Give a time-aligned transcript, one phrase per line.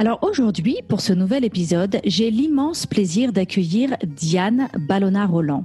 [0.00, 5.64] Alors aujourd'hui, pour ce nouvel épisode, j'ai l'immense plaisir d'accueillir Diane Ballona-Roland.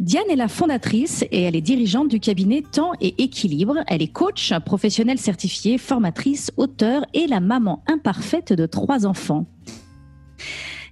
[0.00, 3.76] Diane est la fondatrice et elle est dirigeante du cabinet Temps et Équilibre.
[3.86, 9.44] Elle est coach, professionnelle certifiée, formatrice, auteur et la maman imparfaite de trois enfants.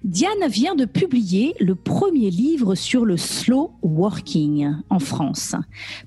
[0.04, 5.54] Diane vient de publier le premier livre sur le slow working en France.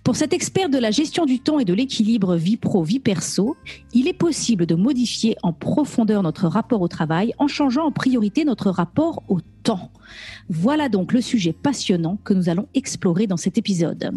[0.04, 3.58] Pour cet expert de la gestion du temps et de l'équilibre vie pro-vie perso,
[3.94, 8.46] il est possible de modifier en profondeur notre rapport au travail en changeant en priorité
[8.46, 9.59] notre rapport au temps.
[10.50, 14.12] Voilà donc le sujet passionnant que nous allons explorer dans cet épisode.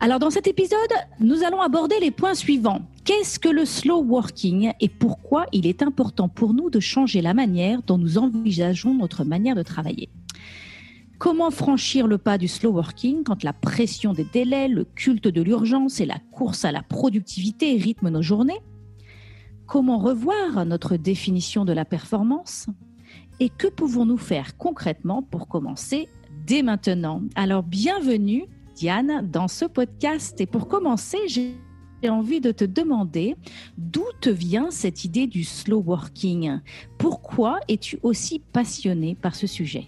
[0.00, 0.78] Alors dans cet épisode,
[1.20, 2.82] nous allons aborder les points suivants.
[3.04, 7.34] Qu'est-ce que le slow working et pourquoi il est important pour nous de changer la
[7.34, 10.08] manière dont nous envisageons notre manière de travailler?
[11.18, 15.42] Comment franchir le pas du slow working quand la pression des délais, le culte de
[15.42, 18.60] l'urgence et la course à la productivité rythment nos journées?
[19.66, 22.66] Comment revoir notre définition de la performance?
[23.40, 26.08] Et que pouvons-nous faire concrètement pour commencer
[26.46, 27.22] dès maintenant?
[27.34, 28.44] Alors, bienvenue,
[28.76, 30.40] Diane, dans ce podcast.
[30.40, 31.56] Et pour commencer, j'ai
[32.08, 33.36] envie de te demander
[33.78, 36.60] d'où te vient cette idée du slow working?
[36.98, 39.86] Pourquoi es-tu aussi passionnée par ce sujet?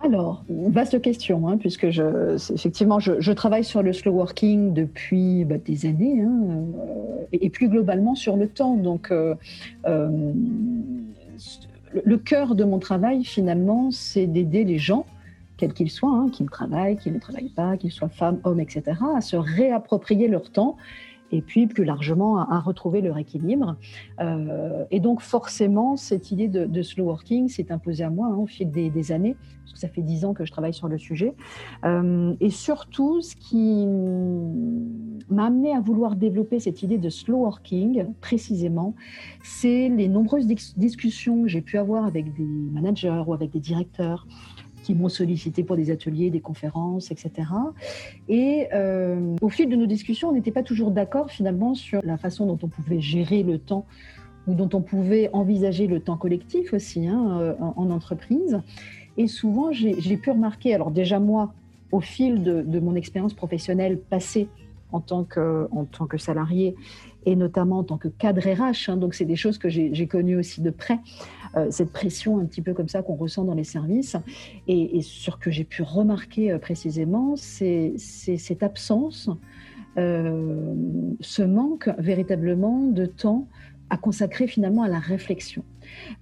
[0.00, 5.56] Alors, vaste question, hein, puisque je, effectivement, je, travaille sur le slow working depuis bah,
[5.56, 8.76] des années, hein, euh, et, plus globalement sur le temps.
[8.76, 9.34] Donc, euh,
[9.86, 10.32] euh,
[12.04, 15.06] le cœur de mon travail, finalement, c'est d'aider les gens,
[15.56, 18.98] quels qu'ils soient, hein, qu'ils travaillent, qu'ils ne travaillent pas, qu'ils soient femmes, hommes, etc.,
[19.16, 20.76] à se réapproprier leur temps
[21.34, 23.76] et puis plus largement à, retrouver leur équilibre.
[24.20, 28.46] Euh, et donc forcément, cette idée de, slow working s'est imposée à moi hein, au
[28.46, 31.34] fil des, années, parce que ça fait dix ans que je travaille sur le sujet.
[31.84, 33.86] Euh, et surtout, ce qui
[35.28, 38.94] m'a amené à vouloir développer cette idée de slow working, précisément,
[39.42, 44.28] c'est les nombreuses discussions que j'ai pu avoir avec des managers ou avec des directeurs
[44.84, 47.48] qui m'ont sollicité pour des ateliers, des conférences, etc.
[48.28, 52.18] Et euh, au fil de nos discussions, on n'était pas toujours d'accord finalement sur la
[52.18, 53.86] façon dont on pouvait gérer le temps
[54.46, 58.60] ou dont on pouvait envisager le temps collectif aussi hein, euh, en, entreprise.
[59.16, 61.54] Et souvent, j'ai pu remarquer, alors déjà moi,
[61.90, 64.48] au fil de, mon expérience professionnelle passée
[64.92, 66.74] en tant que, en tant que salarié
[67.24, 68.90] et notamment en tant que cadre RH.
[68.90, 70.98] Hein, donc, c'est des choses que j'ai connues aussi de près,
[71.70, 74.16] cette pression un petit peu comme ça qu'on ressent dans les services.
[74.66, 79.30] Et, et sur que j'ai pu remarquer euh, précisément, c'est cette absence,
[79.96, 80.74] euh,
[81.20, 83.48] ce manque véritablement de temps
[83.90, 85.62] à consacrer finalement à la réflexion.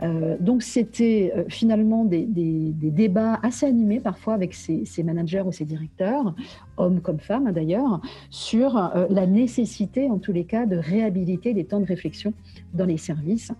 [0.03, 5.65] Euh, donc c'était euh, finalement des, débats assez animés parfois avec ces, managers ou ces
[5.65, 6.35] directeurs,
[6.77, 8.01] hommes comme femmes hein, d'ailleurs,
[8.31, 12.33] sur euh, la nécessité en tous les cas de réhabiliter des temps de réflexion
[12.75, 13.53] dans les services,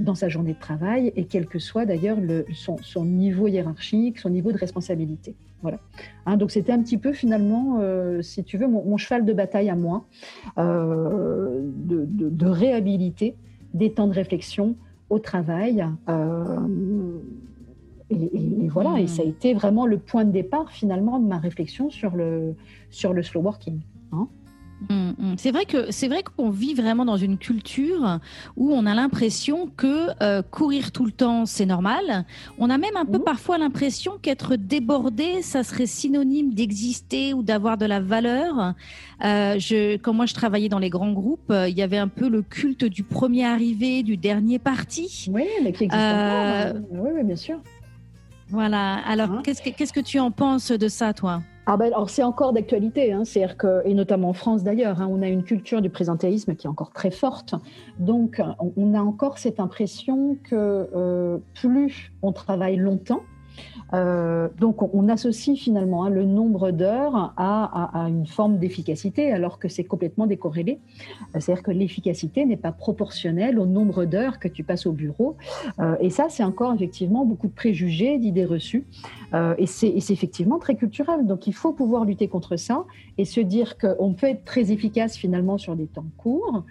[0.00, 2.18] dans sa journée de travail et quel que soit d'ailleurs
[2.52, 5.34] son, niveau hiérarchique, son niveau de responsabilité.
[5.62, 5.78] Voilà.
[6.26, 7.80] Hein, donc c'était un petit peu finalement,
[8.22, 10.04] si tu veux, mon, cheval de bataille à moi,
[10.56, 13.36] de réhabiliter
[13.74, 14.74] des temps de réflexion
[15.10, 15.86] au travail.
[16.08, 17.18] Euh,
[18.08, 19.30] et, voilà, et ça a hmm.
[19.30, 22.54] été vraiment le point de départ finalement de ma réflexion sur le,
[22.90, 23.80] sur le slow working.
[24.12, 24.28] Hein.
[24.88, 25.34] Mm, mm.
[25.38, 28.20] C'est vrai que c'est vrai qu'on vit vraiment dans une culture
[28.56, 32.26] où on a l'impression que euh, courir tout le temps c'est normal.
[32.58, 37.78] On a même un peu parfois l'impression qu'être débordé ça serait synonyme d'exister ou d'avoir
[37.78, 38.74] de la valeur.
[39.24, 42.08] Euh, je, quand moi je travaillais dans les grands groupes, euh, il y avait un
[42.08, 45.26] peu le culte du premier arrivé, du dernier parti.
[45.32, 46.12] Oui, mais qui existe encore.
[46.12, 46.72] Hein.
[46.90, 47.58] Oui, oui, bien sûr.
[48.50, 48.96] Voilà.
[49.06, 51.42] Alors, hein qu'est-ce que qu'est-ce que tu en penses de ça, toi?
[51.68, 53.24] Ah ben, alors c'est encore d'actualité, hein,
[53.58, 56.70] que, et notamment en France d'ailleurs, hein, on a une culture du présentéisme qui est
[56.70, 57.54] encore très forte.
[57.98, 58.40] Donc
[58.76, 63.22] on, a encore cette impression que euh, plus on travaille longtemps,
[63.94, 69.68] euh, donc on, associe finalement hein, le nombre d'heures à, une forme d'efficacité alors que
[69.68, 70.80] c'est complètement décorrélé.
[71.34, 75.36] Euh, c'est-à-dire que l'efficacité n'est pas proportionnelle au nombre d'heures que tu passes au bureau.
[75.78, 78.86] Euh, et ça, c'est encore effectivement beaucoup de préjugés, d'idées reçues.
[79.58, 81.26] et c'est effectivement très culturel.
[81.26, 82.84] Donc il faut pouvoir lutter contre ça
[83.18, 86.64] et se dire qu'on peut être très efficace finalement sur des temps courts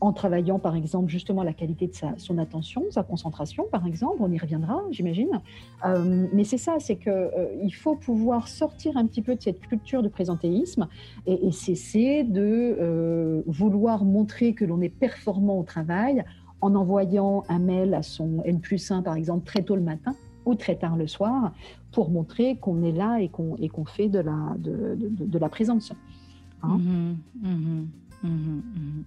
[0.00, 4.16] en travaillant par exemple justement la qualité de sa, son attention, sa concentration par exemple,
[4.20, 5.40] on y reviendra j'imagine.
[5.84, 9.60] Euh, mais c'est ça, c'est qu'il euh, faut pouvoir sortir un petit peu de cette
[9.60, 10.88] culture de présentéisme
[11.26, 16.24] et, cesser de euh, vouloir montrer que l'on est performant au travail
[16.62, 20.14] en envoyant un mail à son N plus 1 par exemple très tôt le matin
[20.46, 21.52] ou très tard le soir
[21.92, 25.92] pour montrer qu'on est là et qu'on qu'on fait de la, de, de, la présence.
[26.62, 26.78] Hein.
[26.78, 29.04] Mhm, mhm,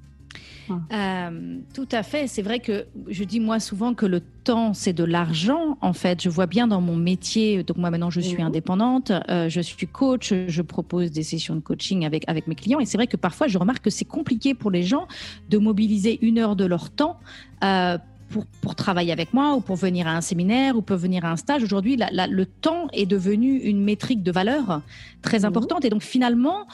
[0.70, 0.82] mhm.
[0.94, 2.28] Euh, tout à fait.
[2.28, 5.78] C'est vrai que je dis moi souvent que le temps c'est de l'argent.
[5.82, 7.64] En fait, je vois bien dans mon métier.
[7.64, 8.48] Donc moi maintenant je suis Mhm.
[8.48, 12.80] indépendante, euh, je suis coach, je propose des sessions de coaching avec avec mes clients.
[12.80, 15.08] Et c'est vrai que parfois je remarque que c'est compliqué pour les gens
[15.50, 17.18] de mobiliser une heure de leur temps.
[17.64, 17.98] euh,
[18.30, 21.32] pour, pour travailler avec moi ou pour venir à un séminaire ou pour venir à
[21.32, 21.64] un stage.
[21.64, 24.82] Aujourd'hui, la- la- le temps est devenu une métrique de valeur
[25.22, 25.46] très Mhm.
[25.46, 25.86] importante.
[25.86, 26.66] Et donc finalement,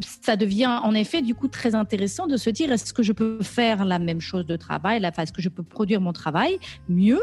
[0.00, 3.38] ça devient en effet du coup très intéressant de se dire est-ce que je peux
[3.42, 6.58] faire la même chose de travail, enfin, est-ce que je peux produire mon travail
[6.88, 7.22] mieux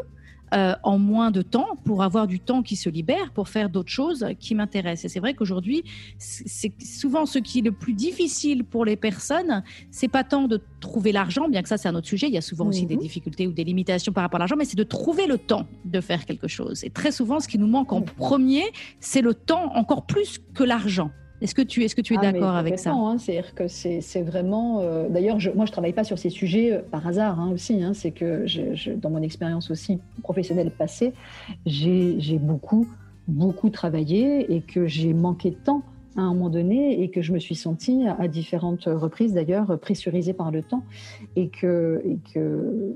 [0.54, 3.92] euh, en moins de temps pour avoir du temps qui se libère pour faire d'autres
[3.92, 5.06] choses qui m'intéressent.
[5.06, 5.84] Et c'est vrai qu'aujourd'hui,
[6.18, 10.62] c'est souvent ce qui est le plus difficile pour les personnes, c'est pas tant de
[10.80, 12.88] trouver l'argent, bien que ça c'est un autre sujet, il y a souvent aussi Mhm.
[12.90, 15.68] des difficultés ou des limitations par rapport à l'argent, mais c'est de trouver le temps
[15.86, 16.84] de faire quelque chose.
[16.84, 18.06] Et très souvent, ce qui nous manque en Mhm.
[18.06, 18.64] premier,
[19.00, 21.12] c'est le temps encore plus que l'argent.
[21.44, 22.92] Est-ce que tu, est-ce que tu es Ah, d'accord avec ça?
[22.94, 23.18] hein.
[23.18, 24.80] C'est-à-dire que c'est c'est vraiment.
[24.80, 27.84] euh, D'ailleurs, moi, je travaille pas sur ces sujets euh, par hasard hein, aussi.
[27.84, 27.94] hein.
[27.94, 31.14] C'est que je- je- dans mon expérience aussi professionnelle passée,
[31.66, 32.88] j'ai j'ai beaucoup,
[33.28, 35.82] beaucoup travaillé et que j'ai manqué de temps
[36.16, 40.34] à un moment donné et que je me suis sentie à, différentes reprises d'ailleurs pressurisée
[40.34, 40.84] par le temps
[41.36, 42.94] et que, et que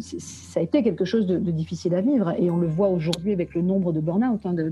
[0.00, 3.32] ça a été quelque chose de, de difficile à vivre et on le voit aujourd'hui
[3.32, 4.68] avec le nombre de burn-out, hein, de-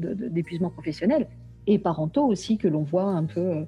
[1.67, 3.65] et parentaux aussi que l'on voit un peu, euh,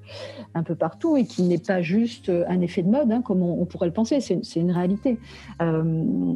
[0.55, 3.43] un peu partout et qui n'est pas juste euh, un effet de mode hein, comme
[3.43, 5.19] on, pourrait le penser, c'est une réalité.
[5.61, 5.83] Euh,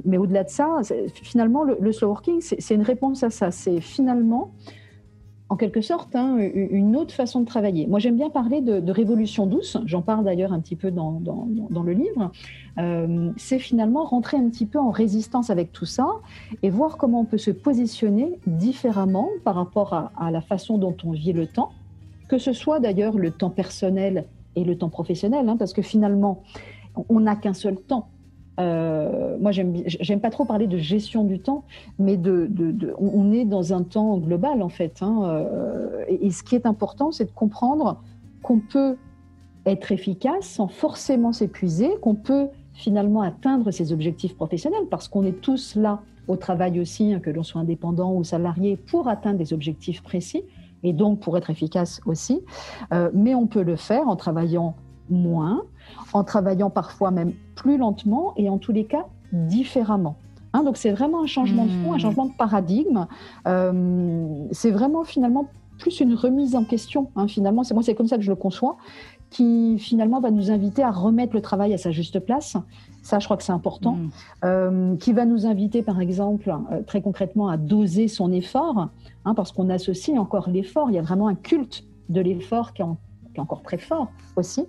[0.05, 0.81] mais au-delà de ça,
[1.15, 3.51] finalement, le, le slow working, c'est une réponse à ça.
[3.51, 4.53] C'est finalement,
[5.51, 7.89] en quelque sorte, hein, une autre façon de travailler.
[7.89, 11.83] Moi, j'aime bien parler de, révolution douce, j'en parle d'ailleurs un petit peu dans, dans,
[11.83, 12.31] le livre.
[12.79, 16.07] Euh, c'est finalement rentrer un petit peu en résistance avec tout ça
[16.63, 20.97] et voir comment on peut se positionner différemment par rapport à, à la façon dont
[21.03, 21.73] on vit le temps,
[22.29, 26.45] que ce soit d'ailleurs le temps personnel et le temps professionnel, hein, parce que finalement,
[27.09, 28.09] on n'a qu'un seul temps.
[28.61, 29.00] Euh,
[29.41, 31.65] moi, j'aime pas trop parler de gestion du temps,
[31.99, 32.19] mais
[32.99, 35.03] on est dans un temps global en fait.
[35.03, 38.01] hein, euh, et, et ce qui est important, c'est de comprendre
[38.43, 38.97] qu'on peut
[39.67, 45.41] être efficace sans forcément s'épuiser, qu'on peut finalement atteindre ses objectifs professionnels, parce qu'on est
[45.41, 49.53] tous là au travail aussi, hein, que l'on soit indépendant ou salarié, pour atteindre des
[49.53, 50.45] objectifs précis,
[50.83, 52.41] et donc pour être efficace aussi.
[52.93, 54.77] Euh, mais on peut le faire en travaillant
[55.11, 55.63] moins,
[56.13, 60.17] en travaillant parfois même plus lentement, et en tous les cas différemment.
[60.53, 62.01] Hein, donc c'est vraiment un changement de fond, un Mmh.
[62.01, 63.07] changement de paradigme.
[63.47, 65.47] Euh, c'est vraiment finalement
[65.79, 67.09] plus une remise en question.
[67.17, 68.77] hein, finalement, c'est moi c'est comme ça que je le conçois,
[69.31, 72.57] qui finalement va nous inviter à remettre le travail à sa juste place.
[73.03, 73.93] Ça, je crois que c'est important.
[73.93, 74.11] Mm.
[74.45, 78.89] Euh, qui va nous inviter, par exemple, euh, très concrètement, à doser son effort,
[79.25, 80.91] hein, parce qu'on associe encore l'effort.
[80.91, 82.99] Il y a vraiment un culte de l'effort qui est en-
[83.33, 84.67] qui est encore très fort aussi.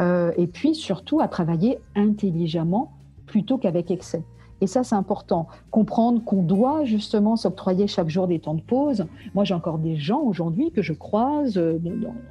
[0.00, 2.92] Euh, et puis surtout à travailler intelligemment
[3.28, 4.24] plutôt qu'avec excès.
[4.60, 5.46] Et ça, c'est important.
[5.70, 9.06] Comprendre qu'on doit justement s'octroyer chaque jour des temps de pause.
[9.34, 11.78] Moi, j'ai encore des gens aujourd'hui que je croise euh,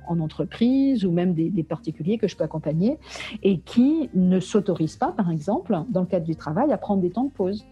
[0.08, 2.98] en entreprise ou même des, des particuliers que je peux accompagner
[3.44, 7.12] et qui ne s'autorisent pas, par exemple, dans le cadre du travail, à prendre des
[7.12, 7.66] temps de pause.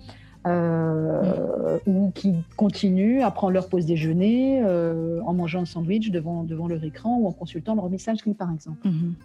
[0.48, 6.44] Euh, ou qui continuent à prendre leur pause déjeuner euh, en mangeant un sandwich devant,
[6.44, 8.88] devant leur écran ou en consultant leur messagerie, par exemple.
[8.88, 9.16] Mhm.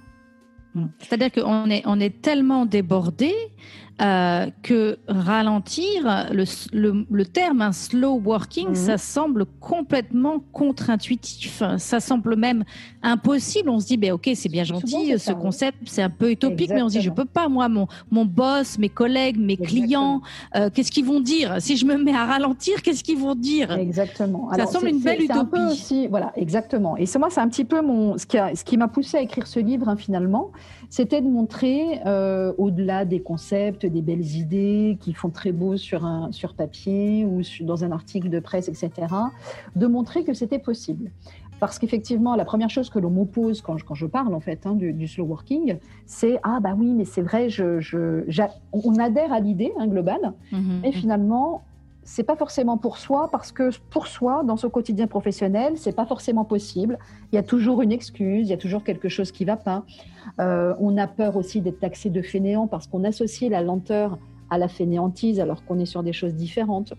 [0.75, 0.89] Mhm.
[0.99, 3.35] C'est-à-dire qu'on est, on est tellement débordé
[4.01, 8.75] euh, que ralentir, le, le, le terme un slow working, Mhm.
[8.75, 11.63] ça semble complètement contre-intuitif.
[11.79, 12.65] Ça semble même
[13.03, 13.69] impossible.
[13.71, 15.43] On se dit, ben ok, c'est bien gentil, ce ça, oui.
[15.43, 17.27] concept, c'est un peu utopique, mais on se dit, je Exactement.
[17.27, 20.21] peux pas, moi, mon, mon boss, mes collègues, mes clients,
[20.57, 21.57] euh, qu'est-ce qu'ils vont dire?
[21.61, 23.73] Si je me mets à ralentir, qu'est-ce qu'ils vont dire?
[23.73, 24.51] Exactement.
[24.57, 25.73] Ça semble une belle un peu utopie.
[25.73, 26.97] aussi, voilà, exactement.
[26.97, 29.19] Et c'est moi, c'est un petit peu mon, ce qui, a- ce qui m'a poussé
[29.19, 30.53] à écrire ce livre hein, finalement,
[30.91, 36.05] c'était de montrer euh, au-delà des concepts, des belles idées qui font très beau sur
[36.05, 38.91] un sur papier ou sur- dans un article de presse, etc.
[39.77, 41.11] De montrer que c'était possible.
[41.61, 44.67] Parce qu'effectivement, la première chose que l'on m'oppose quand je, quand je parle en fait
[44.67, 48.51] hein, du, du slow working, c'est ah bah oui, mais c'est vrai, je, je, j'a-
[48.73, 50.33] on adhère à l'idée hein, globale,
[50.83, 51.63] mais finalement,
[52.03, 56.07] c'est pas forcément pour soi parce que pour soi, dans son quotidien professionnel, c'est pas
[56.07, 56.99] forcément possible.
[57.33, 59.85] Il y a toujours une excuse, il y a toujours quelque chose qui va pas.
[60.41, 64.19] Euh, on a peur aussi d'être taxé de fainéant parce qu'on associe la lenteur
[64.51, 66.93] à la fainéantise alors qu'on est sur des choses différentes.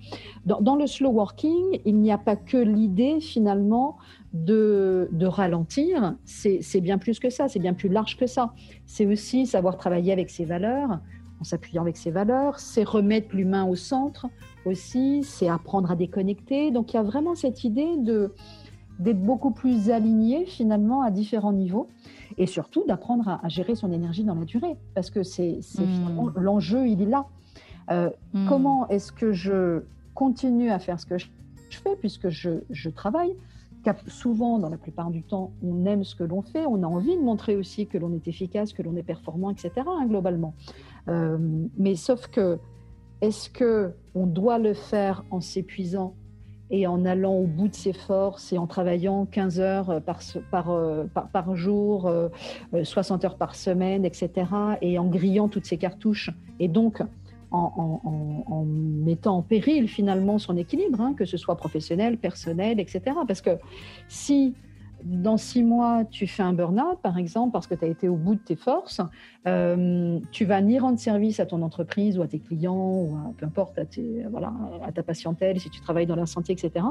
[0.45, 3.97] Dans, le slow working, il n'y a pas que l'idée finalement
[4.33, 8.53] de, de ralentir, c'est bien plus que ça, c'est bien plus large que ça.
[8.85, 10.99] C'est aussi savoir travailler avec ses valeurs,
[11.41, 14.27] en s'appuyant avec ses valeurs, c'est remettre l'humain au centre
[14.65, 16.71] aussi, c'est apprendre à déconnecter.
[16.71, 18.33] Donc il y a vraiment cette idée de
[18.99, 21.87] d'être beaucoup plus aligné finalement à différents niveaux
[22.37, 26.33] et surtout d'apprendre à, gérer son énergie dans la durée parce que c'est hmm.
[26.35, 27.25] l'enjeu il est là.
[27.89, 28.47] Euh, hmm.
[28.47, 29.81] Comment est-ce que je
[30.13, 31.27] continue à faire ce que je,
[31.69, 33.35] fais puisque je, je travaille?
[34.07, 37.15] Souvent, dans la plupart du temps, on aime ce que l'on fait, on a envie
[37.15, 39.71] de montrer aussi que l'on est efficace, que l'on est performant, etc.
[39.77, 40.53] Hein, globalement.
[41.07, 41.39] Euh,
[41.77, 42.59] mais sauf que,
[43.21, 46.15] est-ce que on doit le faire en s'épuisant
[46.71, 51.03] et en allant au bout de ses forces et en travaillant 15 heures par, euh,
[51.13, 52.11] par, par jour,
[52.83, 54.31] 60 euh, heures par semaine, etc.,
[54.81, 57.01] et en grillant toutes ces cartouches, et donc
[57.51, 58.01] en,
[58.47, 63.01] en, mettant en péril finalement son équilibre, hein, que ce soit professionnel, personnel, etc.
[63.27, 63.51] Parce que
[64.07, 64.55] si
[65.03, 68.15] dans six mois, tu fais un burn-out, par exemple, parce que tu as été au
[68.15, 69.01] bout de tes forces,
[69.47, 73.45] euh, tu vas ni rendre service à ton entreprise ou à tes clients, ou peu
[73.45, 76.85] importe, à, ta patientèle, si tu travailles dans la santé, etc.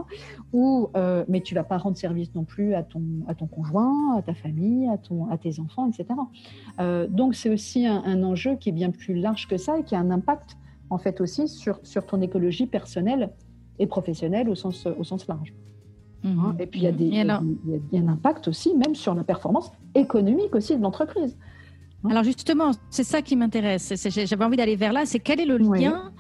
[0.53, 3.01] Ou, euh, mais tu vas pas rendre service non plus à ton,
[3.51, 6.07] conjoint, à ta famille, à, tes enfants, etc.
[6.81, 9.95] Euh, donc, c'est aussi un, enjeu qui est bien plus large que ça et qui
[9.95, 10.57] a un impact,
[10.91, 13.31] en fait, aussi sur, ton écologie personnelle
[13.79, 15.55] et professionnelle au sens large.
[16.25, 16.57] Hein, mhm.
[16.61, 17.41] et puis il y, a des, il, y a,
[18.01, 21.37] un impact aussi, même sur la performance économique aussi de l'entreprise.
[22.05, 22.11] Hein.
[22.11, 23.95] Alors justement, c'est ça qui m'intéresse.
[24.27, 25.07] J'avais envie d'aller vers là.
[25.07, 26.13] C'est quel est le lien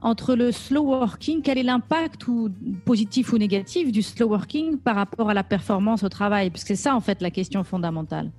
[0.00, 1.42] entre le slow working?
[1.42, 2.50] Quel est l'impact ou
[2.84, 6.50] positif ou négatif du slow working par rapport à la performance au travail?
[6.50, 8.30] Parce que c'est ça en fait la question fondamentale.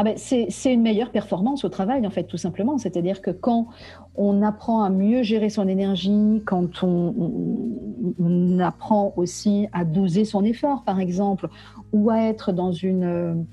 [0.00, 2.78] Ah ben, c'est une meilleure performance au travail, en fait, tout simplement.
[2.78, 3.66] C'est-à-dire que quand
[4.14, 10.84] on apprend à mieux gérer son énergie, quand on, apprend aussi à doser son effort,
[10.84, 11.48] par exemple,
[11.92, 13.44] ou à être dans une,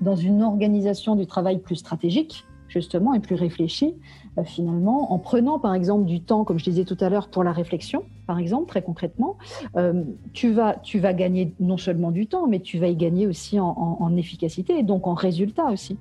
[0.00, 3.94] dans une organisation du travail plus stratégique, justement, et plus réfléchie,
[4.38, 7.44] euh, finalement, en prenant par exemple du temps, comme je disais tout à l'heure, pour
[7.44, 9.36] la réflexion, par exemple, très concrètement,
[9.76, 13.26] euh, tu, vas, tu vas gagner non seulement du temps, mais tu vas y gagner
[13.26, 15.96] aussi en, efficacité et donc en résultat aussi.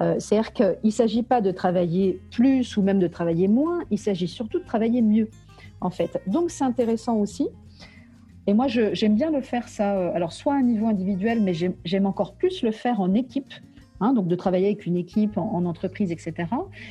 [0.00, 3.98] Euh, c'est-à-dire qu'il ne s'agit pas de travailler plus ou même de travailler moins, il
[3.98, 5.28] s'agit surtout de travailler mieux,
[5.80, 6.20] en fait.
[6.26, 7.48] Donc c'est intéressant aussi.
[8.48, 12.06] Et moi, j'aime bien le faire ça, alors soit à un niveau individuel, mais j'aime
[12.06, 13.52] encore plus le faire en équipe
[14.02, 16.34] Hein, donc de travailler avec une équipe en, entreprise, etc.,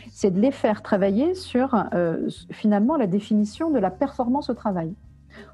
[0.10, 4.94] c'est de les faire travailler sur euh, finalement la définition de la performance au travail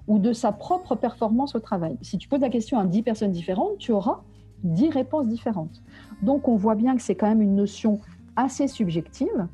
[0.08, 1.98] ou de sa propre performance au travail.
[2.04, 4.22] Si tu poses la question à 10 personnes différentes, tu auras
[4.66, 5.82] 10 réponses différentes.
[6.22, 8.02] Donc on voit bien que c'est quand même une notion
[8.36, 9.48] assez subjective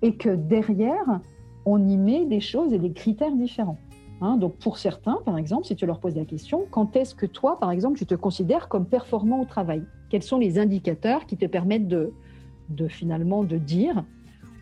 [0.00, 1.20] et que derrière,
[1.64, 3.78] on y met des choses et des critères différents.
[4.20, 4.36] Hein.
[4.36, 7.58] donc pour certains, par exemple, si tu leur poses la question, quand est-ce que toi,
[7.58, 9.82] par exemple, tu te considères comme performant au travail?
[10.12, 12.12] Quels sont les indicateurs qui te permettent de,
[12.88, 14.04] finalement de dire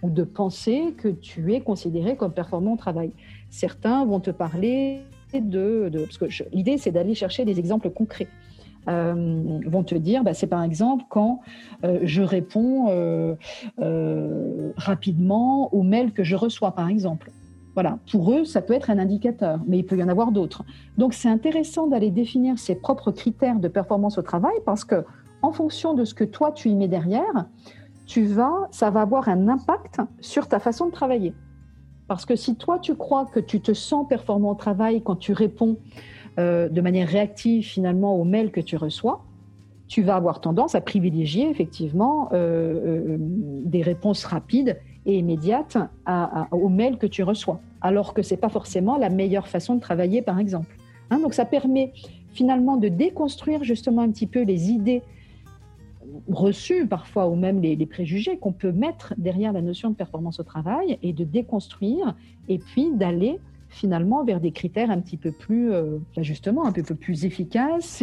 [0.01, 3.11] ou de penser que tu es considéré comme performant au travail.
[3.51, 5.01] Certains vont te parler
[5.35, 8.29] de, parce que l'idée c'est d'aller chercher des exemples concrets.
[8.89, 11.41] Euh, vont te dire, bah, c'est par exemple quand
[11.85, 13.35] euh, je réponds euh,
[14.77, 17.33] rapidement aux mails que je reçois, par exemple.
[17.75, 20.65] Voilà, pour eux, ça peut être un indicateur, mais il peut y en avoir d'autres.
[20.97, 25.05] Donc, c'est intéressant d'aller définir ses propres critères de performance au travail parce que
[25.43, 27.47] en fonction de ce que toi tu y mets derrière,
[28.07, 31.33] tu vas, ça va avoir un impact sur ta façon de travailler.
[32.09, 35.33] Parce que si toi tu crois que tu te sens performant au travail quand tu
[35.33, 35.77] réponds
[36.39, 39.25] euh, de manière réactive finalement aux mails que tu reçois,
[39.87, 45.79] tu vas avoir tendance à privilégier effectivement euh, euh, des réponses rapides et immédiates
[46.53, 50.21] aux mails que tu reçois, alors que c'est pas forcément la meilleure façon de travailler,
[50.21, 50.77] par exemple.
[51.11, 51.93] Hein, donc ça permet
[52.33, 55.03] finalement de déconstruire justement un petit peu les idées
[56.29, 60.43] reçus parfois, ou même les, préjugés qu'on peut mettre derrière la notion de performance au
[60.43, 62.15] travail et de déconstruire,
[62.49, 66.83] et puis d'aller finalement vers des critères un petit peu plus, euh, justement, un peu
[66.83, 68.03] plus efficaces.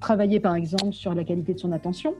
[0.00, 2.14] Travailler par exemple sur la qualité de son attention,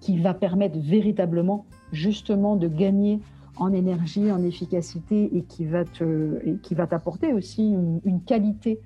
[0.00, 3.20] qui va permettre véritablement justement de gagner
[3.56, 8.80] en énergie, en efficacité et qui va te, et qui va t'apporter aussi une, qualité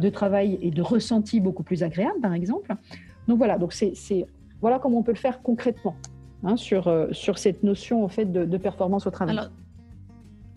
[0.00, 2.74] de travail et de ressenti beaucoup plus agréable, par exemple.
[3.28, 4.26] Donc voilà, donc c'est
[4.64, 5.94] voilà comment on peut le faire concrètement
[6.42, 9.38] hein, sur, euh, sur cette notion en fait, de, performance au travail.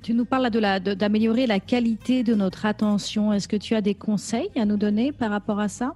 [0.01, 3.33] Tu nous parles d'améliorer la qualité de notre attention.
[3.33, 5.93] Est-ce que tu as des conseils à nous donner par rapport à ça?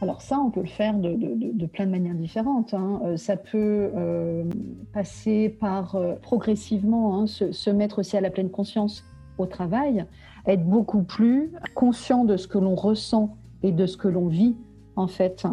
[0.00, 2.72] Alors ça, on peut le faire de, plein de manières différentes.
[2.72, 3.00] Hein.
[3.04, 4.44] Euh, ça peut euh,
[4.92, 9.02] passer par euh, progressivement hein, se, mettre aussi à la pleine conscience
[9.38, 10.04] au travail,
[10.46, 14.56] être beaucoup plus conscient de ce que l'on ressent et de ce que l'on vit
[14.96, 15.46] en fait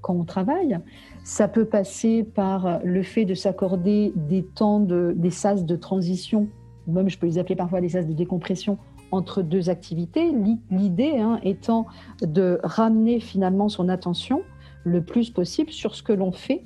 [0.00, 0.78] quand on travaille.
[1.24, 6.48] Ça peut passer par le fait de s'accorder des temps de, des sas de transition,
[6.86, 8.78] même je peux les appeler parfois des sas de décompression
[9.12, 10.32] entre deux activités,
[10.70, 11.86] l'idée hein, étant
[12.22, 14.42] de ramener finalement son attention
[14.84, 16.64] le plus possible sur ce que l'on fait,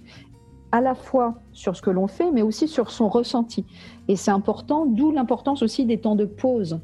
[0.73, 3.67] à la fois sur ce que l'on fait, mais aussi sur son ressenti.
[4.09, 6.81] Et c'est important, d'où l'importance aussi des temps de pause.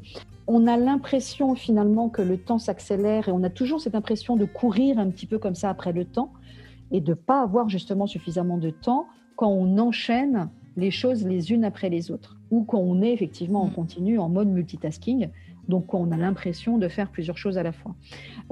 [0.47, 4.45] On a l'impression finalement que le temps s'accélère et on a toujours cette impression de
[4.45, 6.33] courir un petit peu comme ça après le temps
[6.91, 11.51] et de ne pas avoir justement suffisamment de temps quand on enchaîne les choses les
[11.51, 13.73] unes après les autres ou quand on est effectivement en mm.
[13.73, 15.29] continu, en mode multitasking,
[15.67, 17.95] donc on a l'impression de faire plusieurs choses à la fois.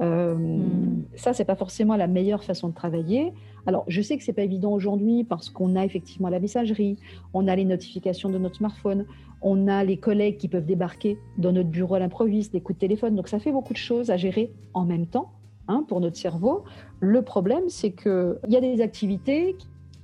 [0.00, 1.04] Euh, hmm.
[1.14, 3.32] Ça, c'est pas forcément la meilleure façon de travailler.
[3.66, 6.96] Alors, je sais que c'est pas évident aujourd'hui parce qu'on a effectivement la messagerie,
[7.34, 9.06] on a les notifications de notre smartphone,
[9.42, 12.80] on a les collègues qui peuvent débarquer dans notre bureau à l'improviste, des coups de
[12.80, 13.14] téléphone.
[13.14, 15.32] Donc, ça fait beaucoup de choses à gérer en même temps
[15.68, 16.64] hein, pour notre cerveau.
[17.00, 19.56] Le problème, c'est qu'il y a des activités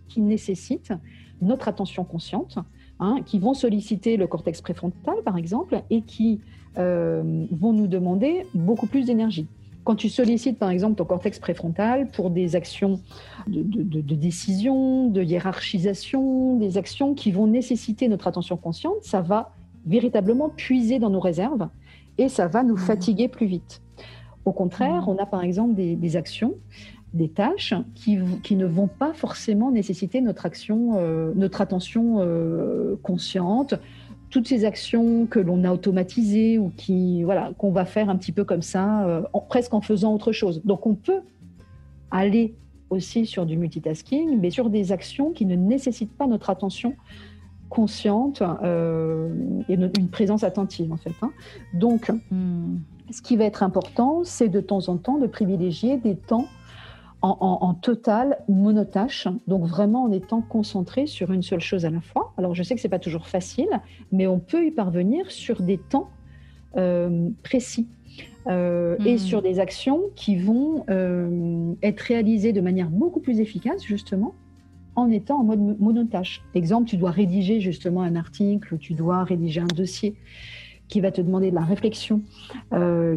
[0.09, 0.93] qui nécessitent
[1.41, 2.59] notre attention consciente,
[2.99, 6.41] hein, qui vont solliciter le cortex préfrontal, par exemple, et qui
[6.77, 9.47] euh, vont nous demander beaucoup plus d'énergie.
[9.85, 13.01] Quand tu sollicites par exemple ton cortex préfrontal pour des actions
[13.47, 19.55] de, décision, de hiérarchisation, des actions qui vont nécessiter notre attention consciente, ça va
[19.87, 21.69] véritablement puiser dans nos réserves
[22.19, 22.79] et ça va nous mmh.
[22.79, 23.81] fatiguer plus vite.
[24.45, 25.09] Au contraire, mmh.
[25.09, 26.55] on a par exemple des, actions,
[27.15, 33.75] des tâches qui, ne vont pas forcément nécessiter notre action, euh, notre attention euh, consciente,
[34.31, 38.33] toutes ces actions que l'on a automatisées ou qui voilà qu'on va faire un petit
[38.33, 40.63] peu comme ça, euh, presque en faisant autre chose.
[40.65, 41.21] Donc on peut
[42.11, 42.55] aller
[42.91, 46.95] aussi sur du multitasking, mais sur des actions qui ne nécessitent pas notre attention
[47.69, 49.29] consciente euh,
[49.69, 51.13] et une présence attentive en fait.
[51.23, 51.31] Hein.
[51.75, 52.79] Donc, hmm.
[53.11, 56.47] ce qui va être important, c'est de temps en temps de privilégier des temps
[57.21, 62.33] en, total monotâche, donc vraiment en étant concentré sur une seule chose à la fois.
[62.37, 63.69] Alors je sais que c'est pas toujours facile,
[64.13, 66.11] mais on peut y parvenir sur des temps
[66.77, 67.89] euh, précis
[68.47, 69.19] euh, et hmm.
[69.19, 74.35] sur des actions qui vont euh, être réalisées de manière beaucoup plus efficace justement
[74.95, 76.43] en étant en mode monotâche.
[76.55, 80.15] Exemple, tu dois rédiger justement un article, tu dois rédiger un dossier
[80.87, 82.23] qui va te demander de la réflexion,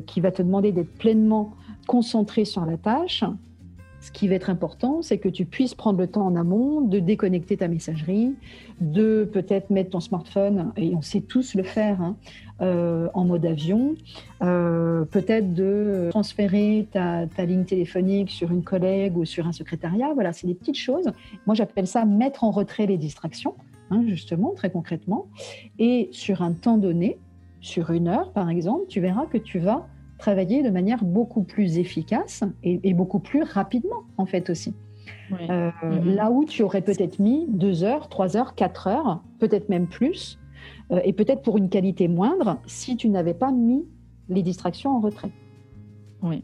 [0.06, 1.56] qui va te demander d'être pleinement
[1.88, 3.24] concentré sur la tâche
[4.02, 6.98] ce qui va être important, c'est que tu puisses prendre le temps en amont de
[6.98, 8.34] déconnecter ta messagerie,
[8.82, 12.16] de peut-être mettre ton smartphone, et on sait tous le faire, hein,
[12.62, 13.94] euh, en mode avion,
[14.42, 20.14] euh, peut-être de transférer ta, ligne téléphonique sur une collègue ou sur un secrétariat.
[20.16, 21.12] Voilà, c'est des petites choses.
[21.46, 23.54] Moi, j'appelle ça mettre en retrait les distractions,
[23.92, 25.28] hein, justement, très concrètement.
[25.78, 27.20] Et sur un temps donné,
[27.62, 29.88] sur une heure par exemple, tu verras que tu vas
[30.22, 34.74] travailler de manière beaucoup plus efficace et, beaucoup plus rapidement, en fait aussi.
[35.32, 36.16] Euh, mm-hmm.
[36.16, 40.40] Là où tu aurais peut-être mis deux heures, trois heures, quatre heures, peut-être même plus,
[40.92, 43.84] euh, et peut-être pour une qualité moindre, si tu n'avais pas mis
[44.30, 45.32] les distractions en retrait.
[46.22, 46.44] Oui.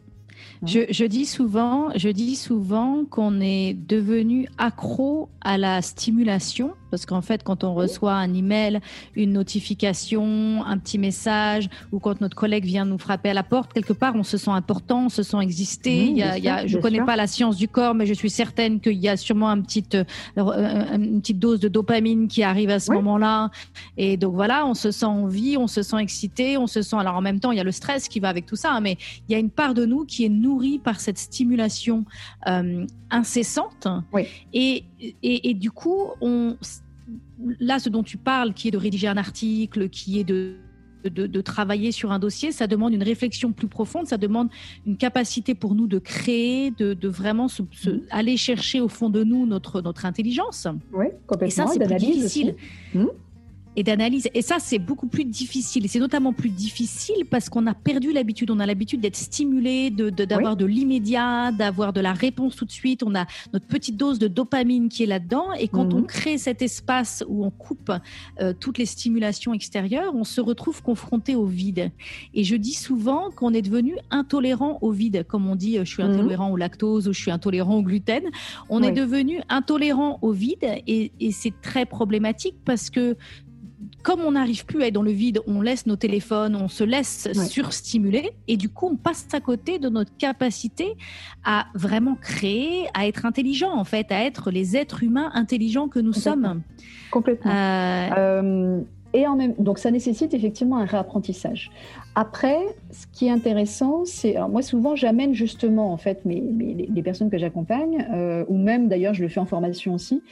[0.64, 7.22] Je, dis souvent, je dis souvent qu'on est devenu accro à la stimulation parce qu'en
[7.22, 8.80] fait, quand on reçoit un email,
[9.14, 13.72] une notification, un petit message, ou quand notre collègue vient nous frapper à la porte,
[13.72, 16.04] quelque part, on se sent important, on se sent exister.
[16.06, 18.80] il y a, je ne connais pas la science du corps, mais je suis certaine
[18.80, 20.04] qu'il y a sûrement un petit, euh,
[20.38, 23.50] euh, une petite dose de dopamine qui arrive à ce moment-là.
[23.96, 26.96] Et donc voilà, on se sent en vie, on se sent excité, on se sent.
[26.96, 28.80] Alors en même temps, il y a le stress qui va avec tout ça, hein,
[28.80, 28.96] mais
[29.28, 32.04] il y a une part de nous qui est nourrie par cette stimulation
[32.46, 33.86] euh, incessante.
[34.12, 34.26] Oui.
[34.52, 36.56] Et, et, et, du coup, on,
[37.60, 40.56] là, ce dont tu parles, qui est de rédiger un article, qui est de,
[41.04, 44.48] de, travailler sur un dossier, ça demande une réflexion plus profonde, ça demande
[44.86, 48.00] une capacité pour nous de créer, de, vraiment se, mm-hmm.
[48.10, 50.66] aller chercher au fond de nous notre, notre intelligence.
[50.92, 51.64] Oui, complètement.
[51.64, 52.56] Et ça, c'est plus difficile.
[52.94, 53.06] Mm
[53.76, 54.28] et d'analyse.
[54.34, 55.84] Et ça, c'est beaucoup plus difficile.
[55.84, 58.50] Et c'est notamment plus difficile parce qu'on a perdu l'habitude.
[58.50, 62.64] On a l'habitude d'être stimulé, d'avoir de, d'avoir de l'immédiat, d'avoir de la réponse tout
[62.64, 63.02] de suite.
[63.02, 65.52] On a notre petite dose de dopamine qui est là-dedans.
[65.52, 66.06] Et quand on mhm.
[66.06, 67.92] crée cet espace où on coupe
[68.40, 71.90] euh, toutes les stimulations extérieures, on se retrouve confronté au vide.
[72.34, 75.24] Et je dis souvent qu'on est devenu intolérant au vide.
[75.28, 76.12] Comme on dit, euh, je suis mhm.
[76.12, 78.24] intolérant au lactose ou je suis intolérant au gluten.
[78.68, 83.16] On est devenu intolérant au vide et, et c'est très problématique parce que
[84.08, 86.82] comme on n'arrive plus à être dans le vide, on laisse nos téléphones, on se
[86.82, 90.96] laisse surstimuler et du coup on passe à côté de notre capacité
[91.44, 95.98] à vraiment créer, à être intelligent en fait, à être les êtres humains intelligents que
[95.98, 96.62] nous sommes.
[97.10, 97.50] Complètement.
[97.50, 98.80] Euh, euh,
[99.18, 101.70] et donc ça nécessite effectivement un réapprentissage.
[102.14, 102.58] Après,
[102.90, 107.38] ce qui est intéressant, c'est moi souvent j'amène justement en fait mes, les, personnes que
[107.38, 110.22] j'accompagne, euh, ou même d'ailleurs je le fais en formation aussi,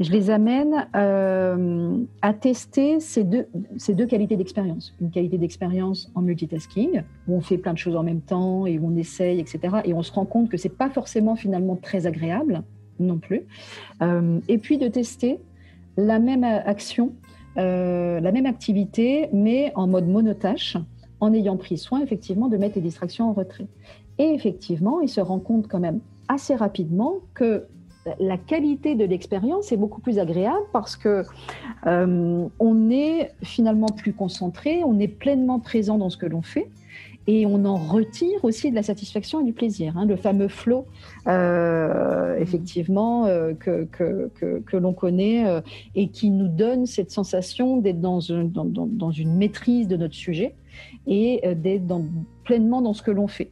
[0.00, 4.94] je les amène euh, à tester ces deux, ces deux qualités d'expérience.
[5.00, 8.78] Une qualité d'expérience en multitasking, où on fait plein de choses en même temps et
[8.78, 9.76] où on essaye, etc.
[9.84, 12.62] Et on se rend compte que c'est pas forcément finalement très agréable
[13.00, 13.42] non plus.
[14.02, 15.38] Euh, et puis de tester
[15.96, 17.12] la même action
[17.56, 20.76] euh, la même activité, mais en mode monotâche,
[21.20, 23.66] en ayant pris soin effectivement de mettre les distractions en retrait.
[24.18, 27.66] Et effectivement, il se rend compte quand même assez rapidement que
[28.18, 31.24] la qualité de l'expérience est beaucoup plus agréable parce que
[31.86, 36.70] euh, on est finalement plus concentré, on est pleinement présent dans ce que l'on fait
[37.26, 39.96] et on en retire aussi de la satisfaction et du plaisir.
[39.96, 40.86] Hein, le fameux flow,
[41.26, 44.30] euh, effectivement, euh, que, que,
[44.64, 45.60] que, l'on connaît euh,
[45.94, 50.54] et qui nous donne cette sensation d'être dans, dans, dans, une maîtrise de notre sujet
[51.06, 51.84] et d'être
[52.44, 53.50] pleinement dans ce que l'on fait.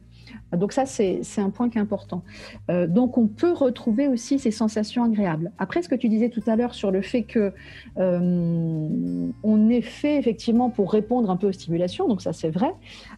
[0.57, 2.23] Donc ça, c'est un point qui est important.
[2.69, 5.51] Euh, donc on peut retrouver aussi ces sensations agréables.
[5.57, 7.53] Après, ce que tu disais tout à l'heure sur le fait que
[7.97, 12.73] euh, on est fait effectivement pour répondre un peu aux stimulations, donc ça c'est vrai,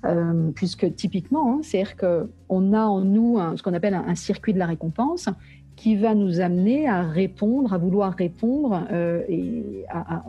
[0.06, 4.60] euh, puisque typiquement, hein, c'est-à-dire qu'on a en nous ce qu'on appelle un, circuit de
[4.60, 5.30] la récompense
[5.76, 8.88] qui va nous amener à répondre, à vouloir répondre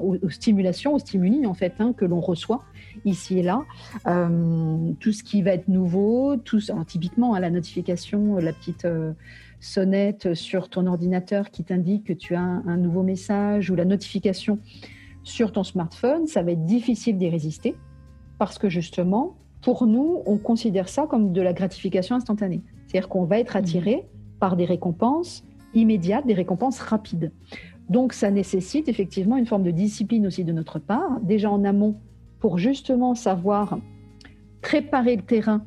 [0.03, 2.65] aux, stimulations, aux stimuli en fait hein, que l'on reçoit
[3.07, 3.63] ici et là.
[4.07, 9.13] Euh, tout ce qui va être nouveau, tout, typiquement à la notification, la petite euh,
[9.61, 14.59] sonnette sur ton ordinateur qui t'indique que tu as un, nouveau message ou la notification
[15.23, 17.75] sur ton smartphone, ça va être difficile d'y résister
[18.39, 22.63] parce que justement, pour nous, on considère ça comme de la gratification instantanée.
[22.87, 24.07] C'est-à-dire qu'on va être attiré
[24.39, 27.33] par des récompenses immédiates, des récompenses rapides.
[27.89, 31.97] Donc ça nécessite effectivement une forme de discipline aussi de notre part, déjà en amont
[32.41, 33.79] pour justement savoir
[34.63, 35.65] préparer le terrain